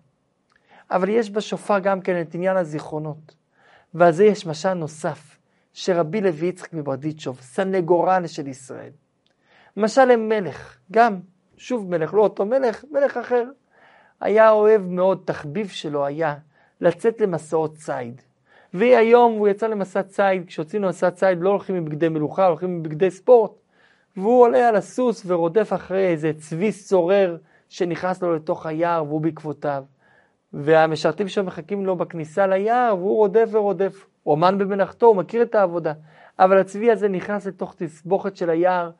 אבל 0.91 1.09
יש 1.09 1.29
בשופר 1.29 1.79
גם 1.79 2.01
כן 2.01 2.21
את 2.21 2.35
עניין 2.35 2.57
הזיכרונות, 2.57 3.35
ועל 3.93 4.11
זה 4.11 4.25
יש 4.25 4.45
משל 4.45 4.73
נוסף, 4.73 5.37
שרבי 5.73 6.21
לוי 6.21 6.47
יצחק 6.47 6.73
מברדיצ'וב, 6.73 7.39
סנגורן 7.41 8.27
של 8.27 8.47
ישראל. 8.47 8.91
משל 9.77 10.05
למלך, 10.05 10.77
גם, 10.91 11.19
שוב 11.57 11.89
מלך, 11.89 12.13
לא 12.13 12.21
אותו 12.21 12.45
מלך, 12.45 12.83
מלך 12.91 13.17
אחר. 13.17 13.43
היה 14.21 14.51
אוהב 14.51 14.81
מאוד, 14.81 15.21
תחביב 15.25 15.67
שלו 15.67 16.05
היה 16.05 16.35
לצאת 16.81 17.21
למסעות 17.21 17.75
ציד. 17.75 18.21
והיום 18.73 19.33
הוא 19.33 19.47
יצא 19.47 19.67
למסע 19.67 20.03
ציד, 20.03 20.45
כשיוצאים 20.47 20.83
למסע 20.83 21.11
ציד 21.11 21.37
לא 21.41 21.49
הולכים 21.49 21.75
עם 21.75 21.85
בגדי 21.85 22.09
מלוכה, 22.09 22.47
הולכים 22.47 22.69
עם 22.69 22.83
בגדי 22.83 23.11
ספורט. 23.11 23.51
והוא 24.17 24.41
עולה 24.41 24.69
על 24.69 24.75
הסוס 24.75 25.23
ורודף 25.27 25.73
אחרי 25.73 26.07
איזה 26.07 26.31
צבי 26.37 26.71
סורר 26.71 27.37
שנכנס 27.69 28.21
לו 28.21 28.35
לתוך 28.35 28.65
היער 28.65 29.03
והוא 29.03 29.21
בעקבותיו. 29.21 29.83
והמשרתים 30.53 31.27
שם 31.27 31.45
מחכים 31.45 31.85
לו 31.85 31.95
בכניסה 31.95 32.47
ליער 32.47 32.95
והוא 32.97 33.15
רודף 33.15 33.47
ורודף. 33.51 34.05
הוא 34.23 34.35
אמן 34.35 34.57
במלאכתו, 34.57 35.05
הוא 35.05 35.15
מכיר 35.15 35.41
את 35.41 35.55
העבודה. 35.55 35.93
אבל 36.39 36.57
הצבי 36.57 36.91
הזה 36.91 37.07
נכנס 37.07 37.45
לתוך 37.45 37.75
תסבוכת 37.77 38.35
של 38.35 38.49
היער 38.49 38.91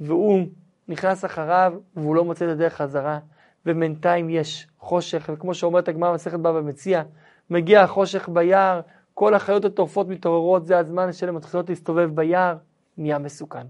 והוא 0.00 0.46
נכנס 0.88 1.24
אחריו 1.24 1.72
והוא 1.96 2.14
לא 2.14 2.24
מוצא 2.24 2.44
את 2.44 2.50
הדרך 2.50 2.74
חזרה. 2.74 3.18
ובינתיים 3.66 4.30
יש 4.30 4.66
חושך, 4.78 5.30
וכמו 5.32 5.54
שאומרת 5.54 5.88
הגמרא 5.88 6.10
במסכת 6.10 6.38
בבא 6.38 6.60
מציע, 6.60 7.02
מגיע 7.50 7.82
החושך 7.82 8.28
ביער, 8.28 8.80
כל 9.14 9.34
החיות 9.34 9.64
הטורפות 9.64 10.08
מתעוררות, 10.08 10.66
זה 10.66 10.78
הזמן 10.78 11.12
שהן 11.12 11.34
מתחילות 11.34 11.68
להסתובב 11.68 12.10
ביער, 12.14 12.56
נהיה 12.96 13.18
מסוכן. 13.18 13.66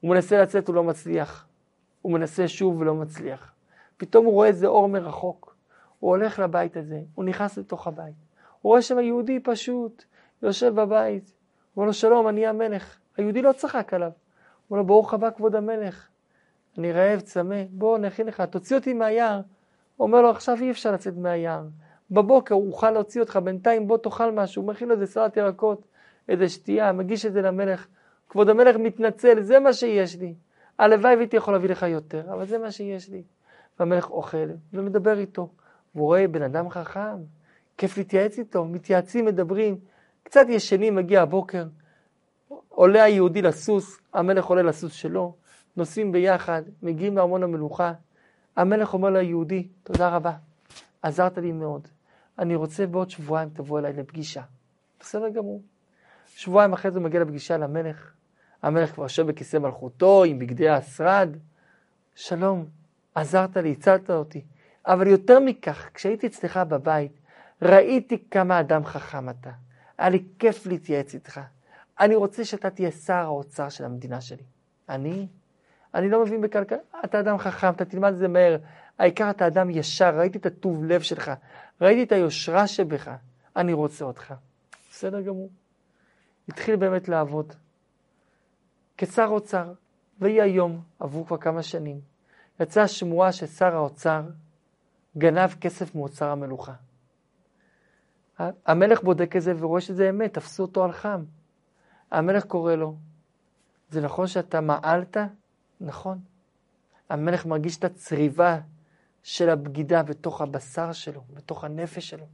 הוא 0.00 0.10
מנסה 0.10 0.42
לצאת, 0.42 0.68
הוא 0.68 0.74
לא 0.74 0.84
מצליח. 0.84 1.46
הוא 2.02 2.12
מנסה 2.12 2.48
שוב 2.48 2.80
ולא 2.80 2.94
מצליח. 2.94 3.52
פתאום 3.96 4.24
הוא 4.24 4.32
רואה 4.32 4.48
איזה 4.48 4.66
אור 4.66 4.88
מרחוק. 4.88 5.56
הוא 5.98 6.10
הולך 6.10 6.38
לבית 6.38 6.76
הזה, 6.76 7.00
הוא 7.14 7.24
נכנס 7.24 7.58
לתוך 7.58 7.86
הבית. 7.86 8.14
הוא 8.60 8.70
רואה 8.70 8.82
שם 8.82 8.98
יהודי 8.98 9.40
פשוט, 9.40 10.04
יושב 10.42 10.74
בבית. 10.74 11.24
הוא 11.24 11.82
אומר 11.82 11.86
לו, 11.86 11.92
שלום, 11.92 12.28
אני 12.28 12.46
המלך. 12.46 12.98
היהודי 13.16 13.42
לא 13.42 13.52
צחק 13.52 13.94
עליו. 13.94 14.08
הוא 14.08 14.14
אומר 14.70 14.80
לו, 14.80 14.86
ברוך 14.86 15.14
הבא 15.14 15.30
כבוד 15.30 15.54
המלך. 15.54 16.08
אני 16.78 16.92
רעב, 16.92 17.20
צמא, 17.20 17.62
בוא 17.70 17.98
נכין 17.98 18.26
לך, 18.26 18.40
תוציא 18.40 18.76
אותי 18.76 18.92
מהיער. 18.92 19.40
אומר 20.00 20.22
לו, 20.22 20.30
עכשיו 20.30 20.56
אי 20.60 20.70
אפשר 20.70 20.92
לצאת 20.92 21.16
מהיער. 21.16 21.62
בבוקר 22.10 22.54
הוא 22.54 22.68
אוכל 22.68 22.90
להוציא 22.90 23.20
אותך, 23.20 23.36
בינתיים 23.36 23.88
בוא 23.88 23.98
תאכל 23.98 24.32
משהו. 24.32 24.62
הוא 24.62 24.68
מכין 24.68 24.88
לו 24.88 24.94
איזה 24.94 25.06
סלט 25.06 25.36
ירקות, 25.36 25.86
איזה 26.28 26.48
שתייה, 26.48 26.92
מגיש 26.92 27.26
את 27.26 27.32
זה 27.32 27.42
למלך. 27.42 27.86
כבוד 28.28 28.48
המלך 28.48 28.76
מתנצל, 28.76 29.40
זה 29.40 29.58
מה 29.58 29.72
שיש 29.72 30.16
לי. 30.16 30.34
הלוואי 30.78 31.14
והייתי 31.14 31.36
יכול 31.36 31.54
להביא 31.54 31.68
לך 31.68 31.82
יותר, 31.82 32.22
אבל 32.32 32.46
זה 32.46 32.58
מה 32.58 32.70
שיש 32.70 33.08
לי. 33.08 33.22
והמלך 33.78 34.10
אוכל 34.10 34.48
ומדבר 34.72 35.18
איתו. 35.18 35.48
והוא 35.94 36.06
רואה 36.06 36.28
בן 36.28 36.42
אדם 36.42 36.70
חכם, 36.70 37.16
כיף 37.78 37.98
להתייעץ 37.98 38.38
איתו, 38.38 38.64
מתייעצים, 38.64 39.24
מדברים. 39.24 39.78
קצת 40.22 40.46
ישנים, 40.48 40.94
מגיע 40.94 41.22
הבוקר, 41.22 41.64
עולה 42.68 43.02
היהודי 43.02 43.42
לסוס, 43.42 44.00
המלך 44.14 44.44
עולה 44.44 44.62
לסוס 44.62 44.92
שלו, 44.92 45.34
נוסעים 45.78 46.12
ביחד, 46.12 46.62
מגיעים 46.82 47.16
לארמון 47.16 47.42
המלוכה. 47.42 47.92
המלך 48.56 48.94
אומר 48.94 49.10
ליהודי, 49.10 49.68
תודה 49.82 50.08
רבה, 50.08 50.32
עזרת 51.02 51.38
לי 51.38 51.52
מאוד. 51.52 51.88
אני 52.38 52.54
רוצה 52.54 52.86
בעוד 52.86 53.10
שבועיים 53.10 53.48
תבוא 53.48 53.78
אליי 53.78 53.92
לפגישה. 53.92 54.42
בסדר 55.00 55.28
גמור. 55.28 55.62
שבועיים 56.26 56.72
אחרי 56.72 56.90
זה 56.90 57.00
מגיע 57.00 57.20
לפגישה 57.20 57.56
למלך. 57.56 58.12
המלך 58.62 58.94
כבר 58.94 59.04
יושב 59.04 59.26
בכיסא 59.26 59.56
מלכותו 59.56 60.24
עם 60.24 60.38
בגדי 60.38 60.68
השרד. 60.68 61.28
שלום, 62.14 62.66
עזרת 63.14 63.56
לי, 63.56 63.72
הצלת 63.72 64.10
אותי. 64.10 64.44
אבל 64.86 65.06
יותר 65.06 65.40
מכך, 65.40 65.88
כשהייתי 65.94 66.26
אצלך 66.26 66.56
בבית, 66.56 67.12
ראיתי 67.62 68.24
כמה 68.30 68.60
אדם 68.60 68.84
חכם 68.84 69.30
אתה. 69.30 69.50
היה 69.98 70.08
לי 70.08 70.24
כיף 70.38 70.66
להתייעץ 70.66 71.14
איתך. 71.14 71.40
אני 72.00 72.14
רוצה 72.14 72.44
שאתה 72.44 72.70
תהיה 72.70 72.90
שר 72.90 73.14
האוצר 73.14 73.68
של 73.68 73.84
המדינה 73.84 74.20
שלי. 74.20 74.44
אני? 74.88 75.26
אני 75.98 76.08
לא 76.08 76.22
מבין 76.22 76.40
בכלכלה. 76.40 76.78
אתה 77.04 77.20
אדם 77.20 77.38
חכם, 77.38 77.70
אתה 77.70 77.84
תלמד 77.84 78.12
את 78.12 78.18
זה 78.18 78.28
מהר. 78.28 78.56
העיקר 78.98 79.30
אתה 79.30 79.46
אדם 79.46 79.70
ישר, 79.70 80.18
ראיתי 80.18 80.38
את 80.38 80.46
הטוב 80.46 80.84
לב 80.84 81.00
שלך, 81.00 81.30
ראיתי 81.80 82.02
את 82.02 82.12
היושרה 82.12 82.66
שבך. 82.66 83.10
אני 83.56 83.72
רוצה 83.72 84.04
אותך. 84.04 84.34
בסדר 84.90 85.20
גמור. 85.20 85.50
התחיל 86.48 86.76
באמת 86.76 87.08
לעבוד. 87.08 87.52
כשר 88.96 89.26
אוצר, 89.30 89.72
והיא 90.20 90.42
היום, 90.42 90.82
עברו 91.00 91.26
כבר 91.26 91.36
כמה 91.36 91.62
שנים, 91.62 92.00
יצאה 92.60 92.88
שמועה 92.88 93.32
ששר 93.32 93.76
האוצר 93.76 94.22
גנב 95.18 95.54
כסף 95.60 95.94
מאוצר 95.94 96.30
המלוכה. 96.30 96.72
המלך 98.66 99.02
בודק 99.02 99.36
את 99.36 99.42
זה 99.42 99.52
ורואה 99.58 99.80
שזה 99.80 100.10
אמת, 100.10 100.34
תפסו 100.34 100.62
אותו 100.62 100.84
על 100.84 100.92
חם. 100.92 101.24
המלך 102.10 102.44
קורא 102.44 102.74
לו, 102.74 102.96
זה 103.90 104.00
נכון 104.00 104.26
שאתה 104.26 104.60
מעלת? 104.60 105.16
נכון. 105.80 106.18
המלך 107.08 107.46
מרגיש 107.46 107.78
את 107.78 107.84
הצריבה 107.84 108.60
של 109.22 109.50
הבגידה 109.50 110.02
בתוך 110.02 110.40
הבשר 110.40 110.92
שלו, 110.92 111.20
בתוך 111.34 111.64
הנפש 111.64 112.08
שלו. 112.08 112.26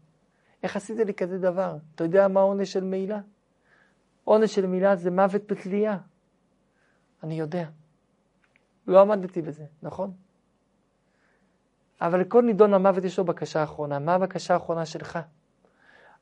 איך 0.63 0.77
עשית 0.77 0.99
לי 0.99 1.15
כזה 1.15 1.39
דבר? 1.39 1.77
אתה 1.95 2.05
יודע 2.05 2.29
מה 2.29 2.41
העונש 2.41 2.73
של 2.73 2.85
מעילה? 2.85 3.21
עונש 4.25 4.55
של 4.55 4.67
מעילה 4.67 4.97
זה 4.97 5.11
מוות 5.11 5.43
בתלייה. 5.47 5.99
אני 7.23 7.35
יודע. 7.35 7.69
לא 8.87 9.01
עמדתי 9.01 9.43
בזה, 9.43 9.65
נכון? 9.83 10.13
אבל 12.01 12.21
לכל 12.21 12.43
נידון 12.43 12.71
למוות 12.71 13.05
יש 13.05 13.19
לו 13.19 13.25
בקשה 13.25 13.65
אחרונה. 13.65 13.99
מה 13.99 14.15
הבקשה 14.15 14.55
האחרונה 14.55 14.87
שלך? 14.87 15.19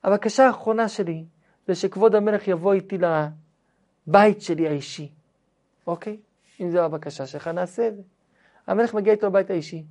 הבקשה 0.05 0.47
האחרונה 0.47 0.89
שלי 0.89 1.25
זה 1.67 1.75
שכבוד 1.75 2.15
המלך 2.15 2.49
יבוא 2.49 2.73
איתי 2.73 2.99
לבית 2.99 4.43
שלי 4.43 4.69
האישי, 4.69 5.13
אוקיי? 5.87 6.17
אם 6.63 6.71
זו 6.71 6.85
הבקשה 6.85 7.27
שלך, 7.27 7.49
נעשה 7.49 7.89
את 7.89 7.97
זה. 7.97 8.03
המלך 8.67 8.95
מגיע 8.95 9.13
איתו 9.13 9.27
לבית 9.27 9.51
האישי, 9.51 9.85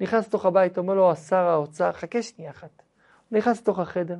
נכנס 0.00 0.26
לתוך 0.28 0.46
הבית, 0.46 0.78
אומר 0.78 0.94
לו 0.94 1.16
שר 1.16 1.36
האוצר, 1.36 1.92
חכה 1.92 2.22
שנייה 2.22 2.50
אחת. 2.50 2.82
הוא 3.28 3.38
נכנס 3.38 3.60
לתוך 3.60 3.78
החדר, 3.78 4.18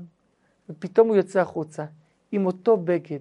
ופתאום 0.68 1.08
הוא 1.08 1.16
יוצא 1.16 1.40
החוצה 1.40 1.84
עם 2.32 2.46
אותו 2.46 2.76
בגד 2.76 3.20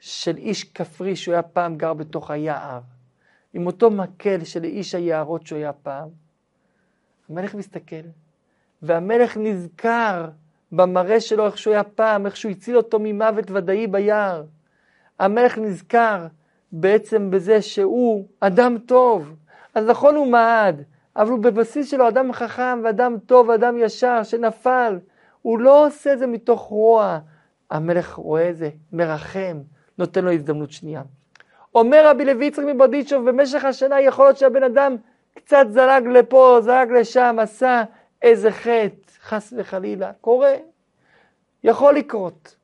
של 0.00 0.36
איש 0.36 0.64
כפרי 0.64 1.16
שהוא 1.16 1.32
היה 1.32 1.42
פעם 1.42 1.76
גר 1.76 1.94
בתוך 1.94 2.30
היער, 2.30 2.80
עם 3.54 3.66
אותו 3.66 3.90
מקל 3.90 4.44
של 4.44 4.64
איש 4.64 4.94
היערות 4.94 5.46
שהוא 5.46 5.58
היה 5.58 5.72
פעם. 5.72 6.08
המלך 7.28 7.54
מסתכל, 7.54 8.06
והמלך 8.82 9.36
נזכר 9.36 10.28
במראה 10.72 11.20
שלו, 11.20 11.46
איך 11.46 11.58
שהוא 11.58 11.74
היה 11.74 11.84
פעם, 11.84 12.26
איך 12.26 12.36
שהוא 12.36 12.52
הציל 12.52 12.76
אותו 12.76 12.98
ממוות 13.00 13.50
ודאי 13.50 13.86
ביער. 13.86 14.44
המלך 15.18 15.58
נזכר 15.58 16.26
בעצם 16.72 17.30
בזה 17.30 17.62
שהוא 17.62 18.24
אדם 18.40 18.78
טוב. 18.78 19.34
אז 19.74 19.86
נכון 19.86 20.14
הוא 20.14 20.26
מעד, 20.26 20.82
אבל 21.16 21.30
הוא 21.30 21.38
בבסיס 21.38 21.90
שלו 21.90 22.08
אדם 22.08 22.32
חכם 22.32 22.80
ואדם 22.84 23.16
טוב 23.26 23.48
ואדם 23.48 23.76
ישר 23.78 24.22
שנפל. 24.22 24.98
הוא 25.42 25.58
לא 25.58 25.86
עושה 25.86 26.12
את 26.12 26.18
זה 26.18 26.26
מתוך 26.26 26.60
רוע. 26.60 27.18
המלך 27.70 28.14
רואה 28.14 28.50
את 28.50 28.56
זה, 28.56 28.70
מרחם, 28.92 29.58
נותן 29.98 30.24
לו 30.24 30.32
הזדמנות 30.32 30.70
שנייה. 30.70 31.02
אומר 31.74 32.06
רבי 32.06 32.24
לוי 32.24 32.46
יצחק 32.46 32.64
מברדיצ'וב, 32.66 33.30
במשך 33.30 33.64
השנה 33.64 34.00
יכול 34.00 34.24
להיות 34.24 34.36
שהבן 34.36 34.62
אדם 34.62 34.96
קצת 35.34 35.66
זלג 35.70 36.06
לפה, 36.06 36.58
זלג 36.60 36.92
לשם, 36.92 37.36
עשה 37.40 37.84
איזה 38.22 38.50
חטא, 38.50 39.12
חס 39.22 39.54
וחלילה, 39.56 40.12
קורה, 40.20 40.54
יכול 41.64 41.94
לקרות. 41.94 42.56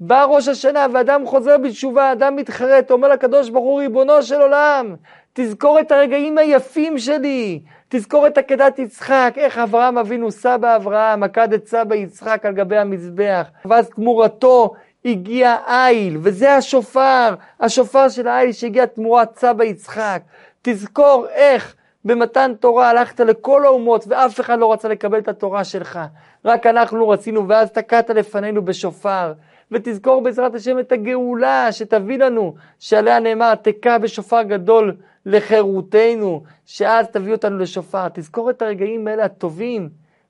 בא 0.00 0.24
ראש 0.24 0.48
השנה 0.48 0.86
ואדם 0.92 1.26
חוזר 1.26 1.58
בתשובה, 1.58 2.12
אדם 2.12 2.36
מתחרט, 2.36 2.90
אומר 2.90 3.08
לקדוש 3.08 3.50
ברוך 3.50 3.64
הוא, 3.64 3.80
ריבונו 3.80 4.22
של 4.22 4.40
עולם, 4.40 4.94
תזכור 5.32 5.80
את 5.80 5.92
הרגעים 5.92 6.38
היפים 6.38 6.98
שלי, 6.98 7.60
תזכור 7.88 8.26
את 8.26 8.38
עקדת 8.38 8.78
יצחק, 8.78 9.34
איך 9.36 9.58
אברהם 9.58 9.98
אבינו, 9.98 10.30
סבא 10.30 10.76
אברהם, 10.76 11.22
עקד 11.22 11.52
את 11.52 11.66
סבא 11.68 11.94
יצחק 11.94 12.46
על 12.46 12.52
גבי 12.52 12.76
המזבח, 12.76 13.46
ואז 13.64 13.88
תמורתו 13.88 14.74
הגיע 15.04 15.56
איל, 15.68 16.18
וזה 16.22 16.54
השופר, 16.54 17.34
השופר 17.60 18.08
של 18.08 18.28
האיל 18.28 18.52
שהגיע 18.52 18.86
תמורת 18.86 19.38
סבא 19.38 19.64
יצחק. 19.64 20.22
תזכור 20.62 21.26
איך 21.28 21.74
במתן 22.04 22.52
תורה 22.60 22.90
הלכת 22.90 23.20
לכל 23.20 23.64
האומות 23.64 24.04
ואף 24.08 24.40
אחד 24.40 24.58
לא 24.58 24.72
רצה 24.72 24.88
לקבל 24.88 25.18
את 25.18 25.28
התורה 25.28 25.64
שלך, 25.64 25.98
רק 26.44 26.66
אנחנו 26.66 27.08
רצינו, 27.08 27.48
ואז 27.48 27.70
תקעת 27.70 28.10
לפנינו 28.10 28.64
בשופר. 28.64 29.32
ותזכור 29.72 30.22
בעזרת 30.22 30.54
השם 30.54 30.78
את 30.78 30.92
הגאולה 30.92 31.72
שתביא 31.72 32.18
לנו, 32.18 32.54
שעליה 32.78 33.20
נאמר, 33.20 33.54
תקע 33.54 33.98
בשופר 33.98 34.42
גדול 34.42 34.96
לחירותנו, 35.26 36.42
שאז 36.66 37.06
תביא 37.08 37.32
אותנו 37.32 37.58
לשופר. 37.58 38.08
תזכור 38.08 38.50
את 38.50 38.62
הרגעים 38.62 39.08
האלה 39.08 39.24
הטובים, 39.24 39.88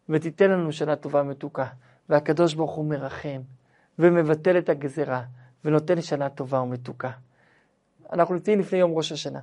ותיתן 0.08 0.50
לנו 0.50 0.72
שנה 0.72 0.96
טובה 0.96 1.22
מתוקה. 1.22 1.66
והקדוש 2.10 2.54
ברוך 2.54 2.74
הוא 2.74 2.84
מרחם, 2.84 3.40
ומבטל 3.98 4.58
את 4.58 4.68
הגזרה, 4.68 5.22
ונותן 5.64 6.00
שנה 6.00 6.28
טובה 6.28 6.60
ומתוקה. 6.60 7.10
אנחנו 8.12 8.34
נמצאים 8.34 8.60
לפני 8.60 8.78
יום 8.78 8.92
ראש 8.94 9.12
השנה, 9.12 9.40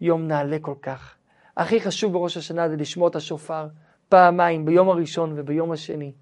יום 0.00 0.28
נעלה 0.28 0.56
כל 0.60 0.74
כך. 0.82 1.14
הכי 1.56 1.80
חשוב 1.80 2.12
בראש 2.12 2.36
השנה 2.36 2.68
זה 2.68 2.76
לשמוע 2.76 3.08
את 3.08 3.16
השופר 3.16 3.68
פעמיים, 4.08 4.64
ביום 4.64 4.88
הראשון 4.88 5.32
וביום 5.36 5.72
השני. 5.72 6.12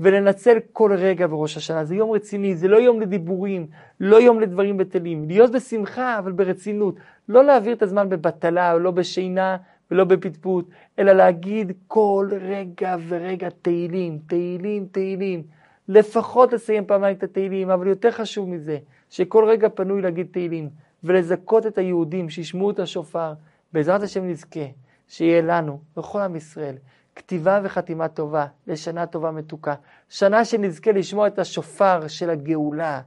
ולנצל 0.00 0.58
כל 0.72 0.92
רגע 0.92 1.26
בראש 1.26 1.56
השנה. 1.56 1.84
זה 1.84 1.94
יום 1.94 2.10
רציני, 2.10 2.56
זה 2.56 2.68
לא 2.68 2.76
יום 2.76 3.00
לדיבורים, 3.00 3.66
לא 4.00 4.16
יום 4.16 4.40
לדברים 4.40 4.76
בטלים. 4.76 5.28
להיות 5.28 5.52
בשמחה, 5.52 6.18
אבל 6.18 6.32
ברצינות. 6.32 6.94
לא 7.28 7.44
להעביר 7.44 7.72
את 7.72 7.82
הזמן 7.82 8.08
בבטלה, 8.08 8.72
או 8.72 8.78
לא 8.78 8.90
בשינה, 8.90 9.56
ולא 9.90 10.04
בפטפוט, 10.04 10.68
אלא 10.98 11.12
להגיד 11.12 11.72
כל 11.86 12.28
רגע 12.40 12.96
ורגע 13.08 13.48
תהילים, 13.62 14.18
תהילים, 14.26 14.86
תהילים. 14.92 15.42
לפחות 15.88 16.52
לסיים 16.52 16.86
פעמיים 16.86 17.16
את 17.16 17.22
התהילים, 17.22 17.70
אבל 17.70 17.86
יותר 17.86 18.10
חשוב 18.10 18.48
מזה, 18.48 18.78
שכל 19.10 19.44
רגע 19.44 19.68
פנוי 19.68 20.02
להגיד 20.02 20.26
תהילים, 20.30 20.68
ולזכות 21.04 21.66
את 21.66 21.78
היהודים 21.78 22.30
שישמעו 22.30 22.70
את 22.70 22.78
השופר. 22.78 23.32
בעזרת 23.72 24.02
השם 24.02 24.28
נזכה, 24.28 24.66
שיהיה 25.08 25.42
לנו, 25.42 25.80
לכל 25.96 26.20
עם 26.20 26.36
ישראל, 26.36 26.74
כתיבה 27.16 27.60
וחתימה 27.64 28.08
טובה 28.08 28.46
לשנה 28.66 29.06
טובה 29.06 29.30
מתוקה. 29.30 29.74
שנה 30.08 30.44
שנזכה 30.44 30.92
לשמוע 30.92 31.26
את 31.26 31.38
השופר 31.38 32.08
של 32.08 32.30
הגאולה. 32.30 33.00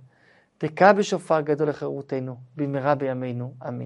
תקע 0.58 0.94
בשופר 0.94 1.42
גדול 1.42 1.70
לחירותנו, 1.70 2.36
במהרה 2.56 2.96
בימינו, 2.96 3.54
אמן. 3.68 3.86